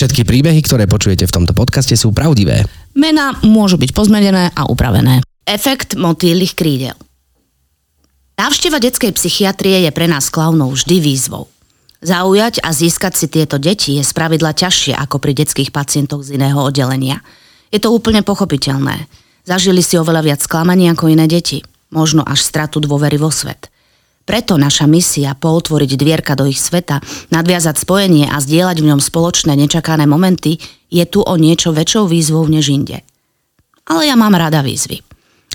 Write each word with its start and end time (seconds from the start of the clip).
Všetky 0.00 0.24
príbehy, 0.24 0.62
ktoré 0.62 0.86
počujete 0.86 1.26
v 1.26 1.34
tomto 1.34 1.52
podcaste 1.52 1.98
sú 1.98 2.14
pravdivé. 2.14 2.64
Mená 2.94 3.36
môžu 3.42 3.76
byť 3.76 3.90
pozmenené 3.90 4.54
a 4.54 4.64
upravené. 4.70 5.20
Efekt 5.44 5.98
motýlnych 5.98 6.54
krídel. 6.54 6.96
Návšteva 8.40 8.80
detskej 8.80 9.12
psychiatrie 9.12 9.84
je 9.84 9.90
pre 9.92 10.08
nás 10.08 10.32
klaunov 10.32 10.78
vždy 10.78 11.02
výzvou. 11.02 11.52
Zaujať 12.00 12.64
a 12.64 12.72
získať 12.72 13.12
si 13.12 13.26
tieto 13.28 13.60
deti 13.60 14.00
je 14.00 14.04
spravidla 14.06 14.56
ťažšie 14.56 14.96
ako 14.96 15.20
pri 15.20 15.36
detských 15.36 15.68
pacientoch 15.68 16.24
z 16.24 16.40
iného 16.40 16.56
oddelenia. 16.62 17.20
Je 17.68 17.76
to 17.76 17.92
úplne 17.92 18.24
pochopiteľné. 18.24 19.04
Zažili 19.44 19.80
si 19.80 19.96
oveľa 19.96 20.22
viac 20.24 20.40
sklamaní 20.40 20.90
ako 20.92 21.10
iné 21.12 21.26
deti. 21.30 21.64
Možno 21.90 22.22
až 22.22 22.44
stratu 22.44 22.78
dôvery 22.78 23.18
vo 23.18 23.34
svet. 23.34 23.70
Preto 24.28 24.54
naša 24.54 24.86
misia 24.86 25.34
pootvoriť 25.34 25.90
dvierka 25.98 26.38
do 26.38 26.46
ich 26.46 26.62
sveta, 26.62 27.02
nadviazať 27.34 27.82
spojenie 27.82 28.30
a 28.30 28.38
zdieľať 28.38 28.78
v 28.78 28.88
ňom 28.94 29.00
spoločné 29.02 29.58
nečakané 29.58 30.06
momenty 30.06 30.62
je 30.86 31.02
tu 31.02 31.24
o 31.24 31.34
niečo 31.34 31.74
väčšou 31.74 32.06
výzvou 32.06 32.46
než 32.46 32.70
inde. 32.70 33.02
Ale 33.90 34.06
ja 34.06 34.14
mám 34.14 34.38
rada 34.38 34.62
výzvy. 34.62 35.02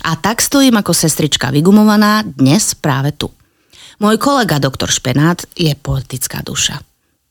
A 0.04 0.12
tak 0.20 0.44
stojím 0.44 0.76
ako 0.76 0.92
sestrička 0.92 1.48
vygumovaná 1.48 2.20
dnes 2.20 2.76
práve 2.76 3.16
tu. 3.16 3.32
Môj 3.96 4.20
kolega 4.20 4.60
doktor 4.60 4.92
Špenát 4.92 5.48
je 5.56 5.72
poetická 5.72 6.44
duša. 6.44 6.76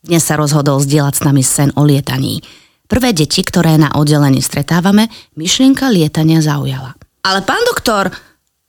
Dnes 0.02 0.26
sa 0.26 0.34
rozhodol 0.34 0.82
zdieľať 0.82 1.14
s 1.14 1.26
nami 1.26 1.44
sen 1.46 1.70
o 1.78 1.86
lietaní. 1.86 2.42
Prvé 2.86 3.18
deti, 3.18 3.42
ktoré 3.42 3.78
na 3.82 3.94
oddelení 3.98 4.40
stretávame, 4.40 5.10
myšlienka 5.34 5.90
lietania 5.90 6.42
zaujala. 6.42 6.94
Ale 7.26 7.42
pán 7.42 7.62
doktor, 7.66 8.14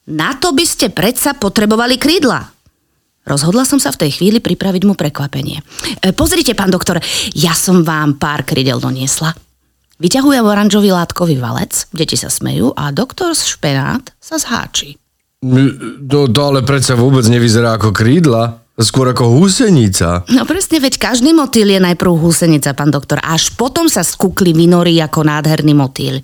na 0.09 0.33
to 0.41 0.57
by 0.57 0.65
ste 0.65 0.89
predsa 0.93 1.37
potrebovali 1.37 2.01
krídla, 2.01 2.57
Rozhodla 3.27 3.67
som 3.67 3.83
sa 3.83 3.91
v 3.91 4.07
tej 4.07 4.23
chvíli 4.23 4.39
pripraviť 4.39 4.87
mu 4.87 4.95
prekvapenie. 4.95 5.59
E, 5.99 6.15
pozrite, 6.15 6.55
pán 6.55 6.71
doktor, 6.71 7.03
ja 7.35 7.59
som 7.59 7.83
vám 7.83 8.23
pár 8.23 8.47
krydel 8.47 8.79
doniesla. 8.79 9.35
Vyťahujem 9.99 10.47
oranžový 10.47 10.95
látkový 10.95 11.43
valec, 11.43 11.91
deti 11.91 12.15
sa 12.15 12.31
smejú 12.31 12.71
a 12.79 12.95
doktor 12.95 13.35
z 13.35 13.51
špenát 13.51 14.15
sa 14.23 14.39
zháči. 14.39 14.95
To, 16.07 16.31
to 16.31 16.41
ale 16.41 16.63
predsa 16.63 16.95
vôbec 16.95 17.27
nevyzerá 17.27 17.75
ako 17.75 17.91
krídla. 17.91 18.63
Skôr 18.77 19.09
ako 19.09 19.41
húsenica. 19.41 20.29
No 20.29 20.45
presne, 20.45 20.77
veď 20.85 21.01
každý 21.01 21.33
motýl 21.33 21.73
je 21.73 21.81
najprv 21.81 22.13
húsenica, 22.13 22.77
pán 22.77 22.93
doktor. 22.93 23.25
Až 23.25 23.57
potom 23.57 23.89
sa 23.89 24.05
skúkli 24.05 24.53
vynorí 24.53 25.01
ako 25.01 25.25
nádherný 25.25 25.73
motýl. 25.73 26.21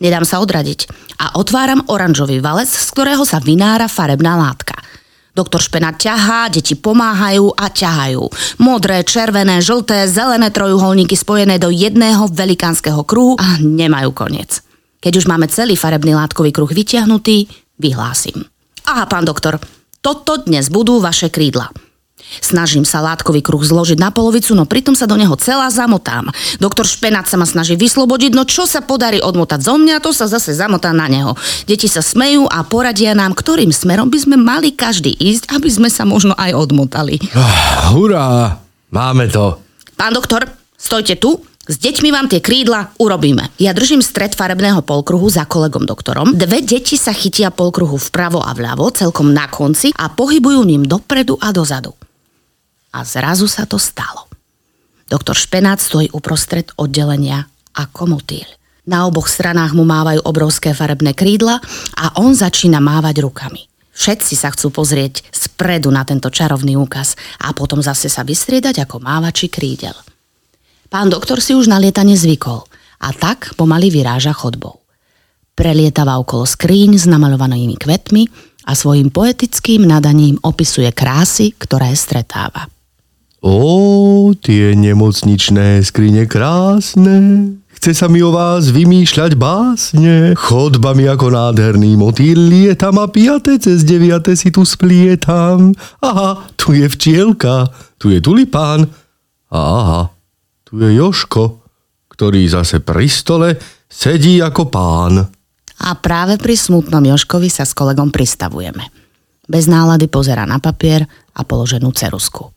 Nedám 0.00 0.24
sa 0.24 0.40
odradiť. 0.40 0.88
A 1.20 1.36
otváram 1.36 1.84
oranžový 1.92 2.40
valec, 2.40 2.72
z 2.72 2.88
ktorého 2.96 3.28
sa 3.28 3.44
vynára 3.44 3.92
farebná 3.92 4.40
látka. 4.40 4.72
Doktor 5.36 5.60
Špenát 5.60 6.00
ťahá, 6.00 6.48
deti 6.48 6.72
pomáhajú 6.80 7.52
a 7.60 7.68
ťahajú. 7.68 8.24
Modré, 8.64 9.04
červené, 9.04 9.60
žlté, 9.60 10.08
zelené 10.08 10.48
trojuholníky 10.48 11.12
spojené 11.12 11.60
do 11.60 11.68
jedného 11.68 12.24
velikánskeho 12.28 13.04
kruhu 13.04 13.36
a 13.36 13.60
nemajú 13.60 14.16
koniec. 14.16 14.64
Keď 15.04 15.12
už 15.20 15.28
máme 15.28 15.44
celý 15.52 15.76
farebný 15.76 16.16
látkový 16.16 16.56
kruh 16.56 16.72
vytiahnutý, 16.72 17.52
vyhlásim. 17.76 18.48
Aha, 18.88 19.04
pán 19.04 19.28
doktor, 19.28 19.60
toto 20.02 20.42
dnes 20.42 20.66
budú 20.66 20.98
vaše 20.98 21.30
krídla. 21.30 21.70
Snažím 22.40 22.82
sa 22.82 23.04
látkový 23.04 23.44
kruh 23.44 23.60
zložiť 23.60 24.00
na 24.00 24.08
polovicu, 24.08 24.56
no 24.56 24.64
pritom 24.64 24.96
sa 24.96 25.04
do 25.04 25.20
neho 25.20 25.36
celá 25.36 25.68
zamotám. 25.68 26.32
Doktor 26.58 26.88
Špenát 26.88 27.28
sa 27.28 27.36
ma 27.36 27.44
snaží 27.44 27.76
vyslobodiť, 27.76 28.32
no 28.32 28.48
čo 28.48 28.64
sa 28.64 28.80
podarí 28.80 29.20
odmotať 29.20 29.60
zo 29.60 29.76
mňa, 29.76 30.00
to 30.00 30.16
sa 30.16 30.26
zase 30.26 30.56
zamotá 30.56 30.96
na 30.96 31.12
neho. 31.12 31.36
Deti 31.68 31.92
sa 31.92 32.00
smejú 32.00 32.48
a 32.48 32.64
poradia 32.64 33.12
nám, 33.12 33.36
ktorým 33.36 33.68
smerom 33.68 34.08
by 34.08 34.18
sme 34.18 34.36
mali 34.40 34.72
každý 34.72 35.12
ísť, 35.12 35.52
aby 35.52 35.68
sme 35.68 35.88
sa 35.92 36.08
možno 36.08 36.32
aj 36.34 36.56
odmotali. 36.56 37.20
Oh, 37.36 37.52
hurá, 37.94 38.58
máme 38.88 39.28
to. 39.28 39.60
Pán 39.94 40.16
doktor, 40.16 40.48
stojte 40.72 41.20
tu, 41.20 41.36
s 41.62 41.78
deťmi 41.78 42.10
vám 42.10 42.26
tie 42.26 42.42
krídla 42.42 42.90
urobíme. 42.98 43.54
Ja 43.62 43.70
držím 43.70 44.02
stred 44.02 44.34
farebného 44.34 44.82
polkruhu 44.82 45.30
za 45.30 45.46
kolegom 45.46 45.86
doktorom. 45.86 46.34
Dve 46.34 46.58
deti 46.58 46.98
sa 46.98 47.14
chytia 47.14 47.54
polkruhu 47.54 48.02
vpravo 48.02 48.42
a 48.42 48.50
vľavo, 48.50 48.90
celkom 48.90 49.30
na 49.30 49.46
konci 49.46 49.94
a 49.94 50.10
pohybujú 50.10 50.58
ním 50.66 50.82
dopredu 50.82 51.38
a 51.38 51.54
dozadu. 51.54 51.94
A 52.90 53.06
zrazu 53.06 53.46
sa 53.46 53.62
to 53.62 53.78
stalo. 53.78 54.26
Doktor 55.06 55.38
Špenát 55.38 55.78
stojí 55.78 56.10
uprostred 56.10 56.74
oddelenia 56.74 57.46
ako 57.78 58.18
motýl. 58.18 58.48
Na 58.82 59.06
oboch 59.06 59.30
stranách 59.30 59.78
mu 59.78 59.86
mávajú 59.86 60.18
obrovské 60.26 60.74
farebné 60.74 61.14
krídla 61.14 61.62
a 61.94 62.18
on 62.18 62.34
začína 62.34 62.82
mávať 62.82 63.22
rukami. 63.22 63.70
Všetci 63.94 64.34
sa 64.34 64.50
chcú 64.50 64.74
pozrieť 64.74 65.22
spredu 65.30 65.94
na 65.94 66.02
tento 66.02 66.26
čarovný 66.26 66.74
úkaz 66.74 67.14
a 67.38 67.54
potom 67.54 67.78
zase 67.78 68.10
sa 68.10 68.26
vystriedať 68.26 68.82
ako 68.82 68.98
mávači 68.98 69.46
krídel. 69.46 69.94
Pán 70.92 71.08
doktor 71.08 71.40
si 71.40 71.56
už 71.56 71.72
na 71.72 71.80
lietanie 71.80 72.12
zvykol 72.12 72.68
a 73.00 73.16
tak 73.16 73.56
pomaly 73.56 73.88
vyráža 73.88 74.36
chodbou. 74.36 74.84
Prelietava 75.56 76.20
okolo 76.20 76.44
skríň 76.44 77.00
s 77.00 77.08
namalovanými 77.08 77.80
kvetmi 77.80 78.28
a 78.68 78.76
svojim 78.76 79.08
poetickým 79.08 79.88
nadaním 79.88 80.36
opisuje 80.44 80.92
krásy, 80.92 81.56
ktoré 81.56 81.96
stretáva. 81.96 82.68
Ó, 83.40 84.36
tie 84.36 84.76
nemocničné 84.76 85.80
skrine 85.80 86.28
krásne, 86.28 87.48
chce 87.72 87.96
sa 87.96 88.06
mi 88.12 88.20
o 88.20 88.28
vás 88.28 88.68
vymýšľať 88.68 89.32
básne. 89.32 90.36
Chodbami 90.36 91.08
ako 91.08 91.32
nádherný 91.32 91.96
motýl 91.96 92.36
lietam 92.36 93.00
a 93.00 93.08
piate 93.08 93.56
cez 93.56 93.80
deviate 93.80 94.36
si 94.36 94.52
tu 94.52 94.68
splietam. 94.68 95.72
Aha, 96.04 96.52
tu 96.60 96.76
je 96.76 96.84
včielka, 96.84 97.72
tu 97.96 98.12
je 98.12 98.20
tulipán. 98.20 98.92
Aha, 99.48 100.11
tu 100.72 100.80
je 100.80 100.96
Joško, 100.96 101.60
ktorý 102.08 102.48
zase 102.48 102.80
pri 102.80 103.04
stole 103.04 103.60
sedí 103.92 104.40
ako 104.40 104.72
pán. 104.72 105.20
A 105.84 105.88
práve 106.00 106.40
pri 106.40 106.56
smutnom 106.56 107.04
Joškovi 107.04 107.52
sa 107.52 107.68
s 107.68 107.76
kolegom 107.76 108.08
pristavujeme. 108.08 108.88
Bez 109.44 109.68
nálady 109.68 110.08
pozera 110.08 110.48
na 110.48 110.56
papier 110.56 111.04
a 111.36 111.44
položenú 111.44 111.92
cerusku. 111.92 112.48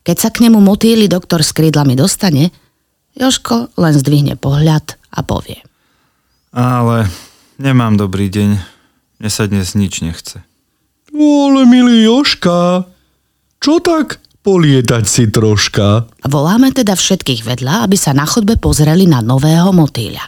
Keď 0.00 0.16
sa 0.16 0.32
k 0.32 0.48
nemu 0.48 0.64
motýli 0.64 1.12
doktor 1.12 1.44
s 1.44 1.52
krídlami 1.52 1.92
dostane, 1.92 2.48
Joško 3.12 3.76
len 3.76 3.92
zdvihne 3.92 4.40
pohľad 4.40 4.96
a 5.12 5.20
povie. 5.20 5.60
Ale 6.56 7.04
nemám 7.60 8.00
dobrý 8.00 8.32
deň. 8.32 8.50
Mne 9.20 9.30
sa 9.32 9.44
dnes 9.44 9.76
nič 9.76 10.00
nechce. 10.00 10.40
Ale 11.12 11.68
milý 11.68 12.00
Joška, 12.08 12.88
čo 13.60 13.82
tak 13.84 14.24
polietať 14.46 15.04
si 15.10 15.26
troška? 15.26 16.06
Voláme 16.22 16.70
teda 16.70 16.94
všetkých 16.94 17.42
vedľa, 17.42 17.82
aby 17.82 17.98
sa 17.98 18.14
na 18.14 18.22
chodbe 18.22 18.54
pozreli 18.54 19.10
na 19.10 19.18
nového 19.18 19.74
motýľa. 19.74 20.22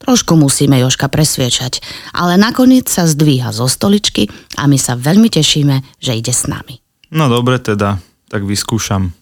Trošku 0.00 0.36
musíme 0.36 0.80
Joška 0.80 1.12
presviečať, 1.12 1.84
ale 2.16 2.40
nakoniec 2.40 2.88
sa 2.88 3.04
zdvíha 3.04 3.52
zo 3.52 3.68
stoličky 3.68 4.32
a 4.56 4.64
my 4.64 4.80
sa 4.80 4.96
veľmi 4.96 5.28
tešíme, 5.28 6.00
že 6.00 6.16
ide 6.16 6.32
s 6.32 6.48
nami. 6.48 6.80
No 7.12 7.28
dobre 7.28 7.60
teda, 7.60 8.00
tak 8.32 8.48
vyskúšam. 8.48 9.12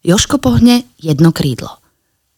Joško 0.00 0.40
pohne 0.40 0.88
jedno 0.96 1.28
krídlo, 1.28 1.76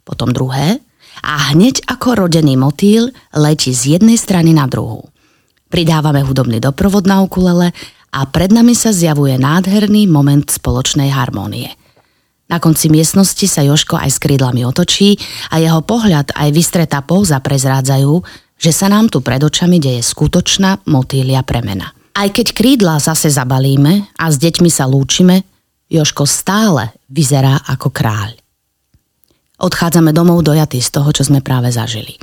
potom 0.03 0.34
druhé 0.34 0.83
a 1.22 1.54
hneď 1.54 1.87
ako 1.87 2.27
rodený 2.27 2.59
motýl 2.59 3.15
letí 3.31 3.71
z 3.71 3.99
jednej 3.99 4.19
strany 4.19 4.50
na 4.50 4.66
druhú. 4.66 5.06
Pridávame 5.71 6.27
hudobný 6.27 6.59
doprovod 6.59 7.06
na 7.06 7.22
ukulele 7.22 7.71
a 8.12 8.28
pred 8.28 8.53
nami 8.53 8.77
sa 8.77 8.93
zjavuje 8.93 9.41
nádherný 9.41 10.05
moment 10.06 10.45
spoločnej 10.45 11.09
harmónie. 11.09 11.73
Na 12.53 12.61
konci 12.61 12.93
miestnosti 12.93 13.49
sa 13.49 13.65
Joško 13.65 13.97
aj 13.97 14.11
s 14.12 14.19
krídlami 14.21 14.69
otočí 14.69 15.17
a 15.49 15.56
jeho 15.56 15.81
pohľad 15.81 16.37
aj 16.37 16.49
vystretá 16.53 17.01
póza 17.01 17.41
prezrádzajú, 17.41 18.12
že 18.61 18.71
sa 18.71 18.93
nám 18.93 19.09
tu 19.09 19.25
pred 19.25 19.41
očami 19.41 19.81
deje 19.81 20.05
skutočná 20.05 20.84
motýlia 20.84 21.41
premena. 21.41 21.97
Aj 22.13 22.28
keď 22.28 22.53
krídla 22.53 23.01
zase 23.01 23.33
zabalíme 23.33 24.13
a 24.21 24.28
s 24.28 24.36
deťmi 24.36 24.69
sa 24.69 24.84
lúčime, 24.84 25.48
Joško 25.89 26.28
stále 26.28 26.92
vyzerá 27.09 27.57
ako 27.65 27.89
kráľ. 27.89 28.36
Odchádzame 29.57 30.13
domov 30.13 30.45
dojatí 30.45 30.84
z 30.84 30.92
toho, 30.92 31.09
čo 31.16 31.25
sme 31.25 31.41
práve 31.41 31.72
zažili. 31.72 32.21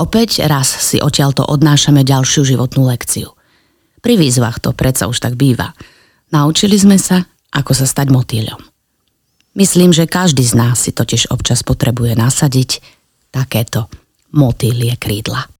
Opäť 0.00 0.46
raz 0.48 0.70
si 0.70 0.96
odtiaľto 0.96 1.44
odnášame 1.44 2.06
ďalšiu 2.08 2.56
životnú 2.56 2.88
lekciu. 2.88 3.37
Pri 3.98 4.14
výzvach 4.14 4.62
to 4.62 4.70
predsa 4.70 5.10
už 5.10 5.18
tak 5.18 5.34
býva. 5.34 5.74
Naučili 6.30 6.76
sme 6.78 7.00
sa, 7.00 7.24
ako 7.50 7.72
sa 7.74 7.86
stať 7.88 8.12
motýľom. 8.12 8.60
Myslím, 9.58 9.90
že 9.90 10.06
každý 10.06 10.46
z 10.46 10.54
nás 10.54 10.86
si 10.86 10.94
totiž 10.94 11.34
občas 11.34 11.66
potrebuje 11.66 12.14
nasadiť 12.14 12.78
takéto 13.34 13.90
motýlie 14.30 14.94
krídla. 14.94 15.50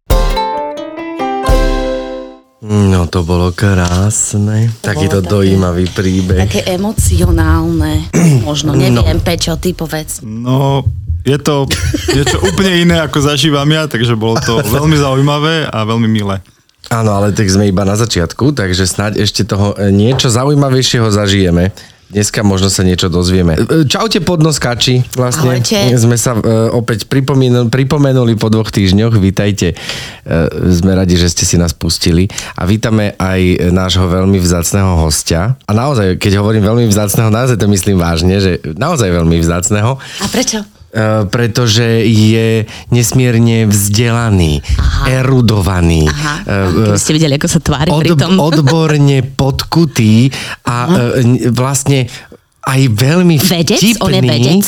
No 2.59 3.07
to 3.07 3.23
bolo 3.23 3.55
krásne. 3.55 4.71
Takýto 4.83 5.23
také- 5.23 5.31
dojímavý 5.31 5.87
príbeh. 5.95 6.47
Také 6.51 6.63
emocionálne. 6.75 8.11
Možno, 8.49 8.75
neviem, 8.75 9.19
no. 9.19 9.23
Pečo, 9.23 9.55
ty 9.59 9.75
povedz. 9.75 10.23
No, 10.27 10.83
Je 11.27 11.39
to 11.39 11.67
niečo 12.17 12.39
úplne 12.43 12.83
iné, 12.83 12.97
ako 13.03 13.21
zažívam 13.21 13.67
ja, 13.71 13.87
takže 13.87 14.15
bolo 14.19 14.39
to 14.43 14.63
veľmi 14.63 14.97
zaujímavé 14.99 15.71
a 15.71 15.79
veľmi 15.87 16.09
milé. 16.11 16.43
Áno, 16.89 17.13
ale 17.13 17.37
tak 17.37 17.53
sme 17.53 17.69
iba 17.69 17.85
na 17.85 18.01
začiatku, 18.01 18.57
takže 18.57 18.89
snáď 18.89 19.21
ešte 19.21 19.45
toho 19.45 19.77
e, 19.77 19.93
niečo 19.93 20.33
zaujímavejšieho 20.33 21.13
zažijeme. 21.13 21.69
Dneska 22.09 22.41
možno 22.41 22.73
sa 22.73 22.81
niečo 22.81 23.13
dozvieme. 23.13 23.61
E, 23.61 23.85
Čaute 23.85 24.25
podnoskáči. 24.25 25.05
Vlastne 25.13 25.61
Ahojte. 25.61 25.93
sme 26.01 26.17
sa 26.17 26.33
e, 26.33 26.41
opäť 26.73 27.05
pripomenuli, 27.05 27.69
pripomenuli 27.69 28.41
po 28.41 28.49
dvoch 28.49 28.73
týždňoch. 28.73 29.21
Vítajte. 29.21 29.77
Sme 30.73 30.97
radi, 30.97 31.21
že 31.21 31.29
ste 31.29 31.45
si 31.45 31.61
nás 31.61 31.77
pustili. 31.77 32.25
A 32.57 32.65
vítame 32.65 33.13
aj 33.21 33.69
nášho 33.69 34.09
veľmi 34.09 34.41
vzácného 34.41 34.97
hostia. 34.97 35.61
A 35.69 35.77
naozaj, 35.77 36.17
keď 36.17 36.41
hovorím 36.41 36.65
veľmi 36.65 36.89
vzácného, 36.89 37.29
naozaj 37.29 37.61
to 37.61 37.69
myslím 37.69 38.01
vážne, 38.01 38.41
že 38.41 38.65
naozaj 38.81 39.13
veľmi 39.13 39.37
vzácného. 39.45 40.01
A 40.01 40.27
prečo? 40.33 40.78
E, 40.89 41.29
pretože 41.29 41.85
je 42.09 42.65
nesmierne 42.89 43.69
vzdelaný, 43.69 44.65
Aha. 44.81 45.21
erudovaný, 45.21 46.09
Aha. 46.09 46.35
e, 46.49 46.97
Keby 46.97 46.97
ste 46.97 47.13
videli, 47.21 47.37
ako 47.37 47.45
sa 47.45 47.61
tvári 47.61 47.93
pri 47.93 48.17
od, 48.17 48.17
tom. 48.17 48.41
odborne 48.41 49.21
podkutý 49.21 50.33
a 50.65 50.77
e, 50.89 51.53
vlastne 51.53 52.09
aj 52.69 52.81
veľmi 52.93 53.37
Vedec? 53.41 53.81
vtipný. 53.81 54.05
On 54.05 54.13
je 54.13 54.23
vedec. 54.23 54.65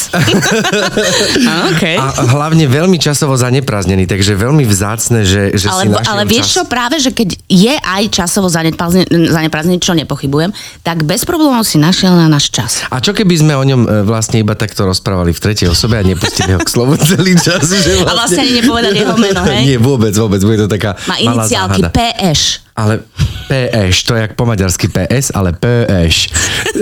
a, 1.51 1.53
okay. 1.69 1.97
A 2.01 2.25
hlavne 2.33 2.65
veľmi 2.65 2.97
časovo 2.97 3.37
zaneprázdnený, 3.37 4.09
takže 4.09 4.33
veľmi 4.33 4.65
vzácne, 4.65 5.29
že, 5.29 5.53
že 5.53 5.69
ale, 5.69 5.83
si 5.85 5.89
našiel 5.93 6.13
ale 6.17 6.23
vieš 6.25 6.47
čas. 6.49 6.55
čo, 6.57 6.63
práve, 6.65 6.97
že 6.97 7.13
keď 7.13 7.37
je 7.45 7.75
aj 7.77 8.03
časovo 8.09 8.49
zaneprázdnený, 8.49 9.79
čo 9.79 9.93
nepochybujem, 9.93 10.51
tak 10.81 11.05
bez 11.05 11.29
problémov 11.29 11.69
si 11.69 11.77
našiel 11.77 12.17
na 12.17 12.27
náš 12.27 12.49
čas. 12.49 12.81
A 12.89 13.05
čo 13.05 13.13
keby 13.13 13.35
sme 13.37 13.53
o 13.53 13.65
ňom 13.65 13.81
e, 13.85 13.89
vlastne 14.09 14.41
iba 14.41 14.57
takto 14.57 14.89
rozprávali 14.89 15.37
v 15.37 15.41
tretej 15.41 15.69
osobe 15.69 16.01
a 16.01 16.03
nepustili 16.03 16.57
ho 16.57 16.61
k 16.65 16.71
slovu 16.73 16.97
celý 16.97 17.37
čas? 17.37 17.69
Že 17.69 18.09
A 18.09 18.13
vlastne 18.17 18.41
ani 18.41 18.65
nepovedali 18.65 18.97
jeho 18.97 19.17
meno, 19.21 19.43
hej? 19.53 19.77
Nie, 19.77 19.79
vôbec, 19.79 20.17
vôbec. 20.17 20.41
Bude 20.41 20.65
to 20.65 20.69
taká 20.73 20.97
Má 21.05 21.21
iniciálky. 21.21 21.85
PS. 21.93 22.70
Ale 22.81 23.05
PS, 23.51 24.09
to 24.09 24.17
je 24.17 24.21
jak 24.25 24.33
po 24.39 24.49
maďarsky 24.49 24.89
PS, 24.89 25.37
ale 25.37 25.53
PS. 25.53 26.33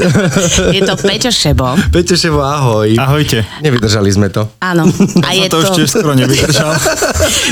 Je 0.77 0.85
to 0.85 0.95
Peťo 1.01 1.33
Šebo. 1.33 1.75
Peťo 1.91 2.15
ahoj. 2.39 2.93
Ahojte. 3.01 3.43
Nevydržali 3.65 4.13
sme 4.13 4.29
to. 4.29 4.47
Áno. 4.61 4.85
A 5.27 5.33
je 5.33 5.49
to 5.49 5.65
to... 5.65 5.81
tiež 5.81 5.89
skoro 5.89 6.13
nevydržal. 6.13 6.77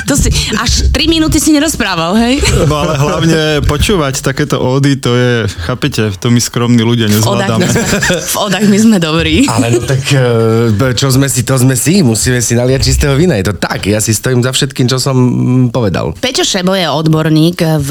to 0.08 0.14
si, 0.20 0.28
až 0.60 0.92
3 0.92 1.08
minúty 1.08 1.40
si 1.40 1.50
nerozprával, 1.56 2.12
hej? 2.20 2.44
No 2.68 2.86
ale 2.86 2.94
hlavne 3.00 3.42
počúvať 3.64 4.20
takéto 4.20 4.60
ódy, 4.60 5.00
to 5.00 5.16
je, 5.16 5.48
chápete, 5.64 6.12
to 6.20 6.28
my 6.28 6.38
skromní 6.38 6.84
ľudia 6.84 7.08
nezvládame. 7.08 7.66
sme, 7.66 7.82
v 8.20 8.36
odách 8.36 8.66
my 8.68 8.78
sme 8.78 8.96
dobrí. 9.00 9.48
Ale 9.48 9.74
no 9.74 9.80
tak, 9.82 10.06
e, 10.12 10.92
čo 10.92 11.08
sme 11.08 11.26
si, 11.32 11.40
to 11.42 11.56
sme 11.56 11.72
si. 11.72 12.04
Musíme 12.04 12.44
si 12.44 12.52
naliať 12.52 12.84
čistého 12.84 13.16
vína. 13.16 13.40
Je 13.40 13.48
to 13.48 13.56
tak. 13.56 13.88
Ja 13.88 13.98
si 14.04 14.12
stojím 14.12 14.44
za 14.44 14.52
všetkým, 14.52 14.92
čo 14.92 15.00
som 15.00 15.16
mm, 15.16 15.72
povedal. 15.72 16.12
Peťo 16.20 16.44
Šebo 16.44 16.76
je 16.76 16.84
odborník 16.84 17.64
v 17.80 17.90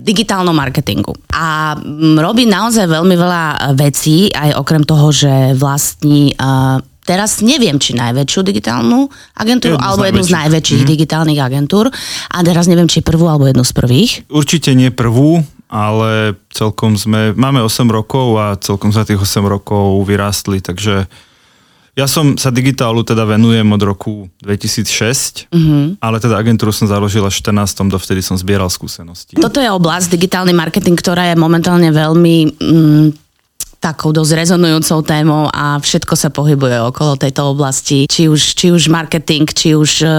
digitálnom 0.00 0.56
marketingu 0.56 1.12
a 1.28 1.76
mm, 1.76 2.16
robí 2.18 2.48
naozaj 2.48 2.88
veľmi 2.88 3.14
veľa 3.14 3.44
vecí, 3.76 4.32
aj 4.32 4.56
okrem 4.56 4.82
toho, 4.82 5.12
že 5.12 5.52
vlastní 5.52 6.32
uh, 6.40 6.80
teraz 7.04 7.40
neviem, 7.40 7.80
či 7.80 7.96
najväčšiu 7.96 8.40
digitálnu 8.44 9.08
agentúru, 9.36 9.76
Jednu 9.76 9.84
alebo 9.84 10.04
jednu 10.04 10.24
z 10.24 10.28
najväčších. 10.28 10.36
najväčších 10.36 10.80
mm-hmm. 10.80 10.92
digitálnych 10.96 11.40
agentúr 11.40 11.84
a 12.28 12.38
teraz 12.44 12.64
neviem, 12.68 12.88
či 12.88 13.00
prvú 13.00 13.28
alebo 13.28 13.48
jednu 13.48 13.64
z 13.64 13.72
prvých. 13.72 14.12
Určite 14.28 14.76
nie 14.76 14.92
prvú, 14.92 15.40
ale 15.68 16.36
celkom 16.52 16.96
sme, 16.96 17.36
máme 17.36 17.60
8 17.64 17.88
rokov 17.88 18.40
a 18.40 18.56
celkom 18.60 18.92
za 18.92 19.04
tých 19.04 19.20
8 19.20 19.44
rokov 19.44 20.00
vyrástli, 20.04 20.64
takže 20.64 21.08
ja 21.98 22.06
som 22.06 22.38
sa 22.38 22.54
digitálu 22.54 23.02
teda 23.02 23.26
venujem 23.26 23.66
od 23.74 23.82
roku 23.82 24.30
2006, 24.46 25.50
mm-hmm. 25.50 25.98
ale 25.98 26.22
teda 26.22 26.38
agentúru 26.38 26.70
som 26.70 26.86
založil 26.86 27.26
až 27.26 27.42
v 27.42 27.50
14. 27.50 27.90
dovtedy 27.90 28.22
som 28.22 28.38
zbieral 28.38 28.70
skúsenosti. 28.70 29.34
Toto 29.34 29.58
je 29.58 29.66
oblasť 29.66 30.14
digitálny 30.14 30.54
marketing, 30.54 30.94
ktorá 30.94 31.26
je 31.26 31.34
momentálne 31.34 31.90
veľmi 31.90 32.36
mm, 32.54 33.06
takou 33.82 34.14
dosť 34.14 34.46
rezonujúcou 34.46 34.98
témou 35.02 35.50
a 35.50 35.82
všetko 35.82 36.14
sa 36.14 36.30
pohybuje 36.30 36.78
okolo 36.86 37.18
tejto 37.18 37.50
oblasti. 37.50 38.06
Či 38.06 38.30
už, 38.30 38.40
či 38.54 38.70
už 38.70 38.86
marketing, 38.86 39.50
či 39.50 39.74
už 39.74 40.06
e, 40.06 40.10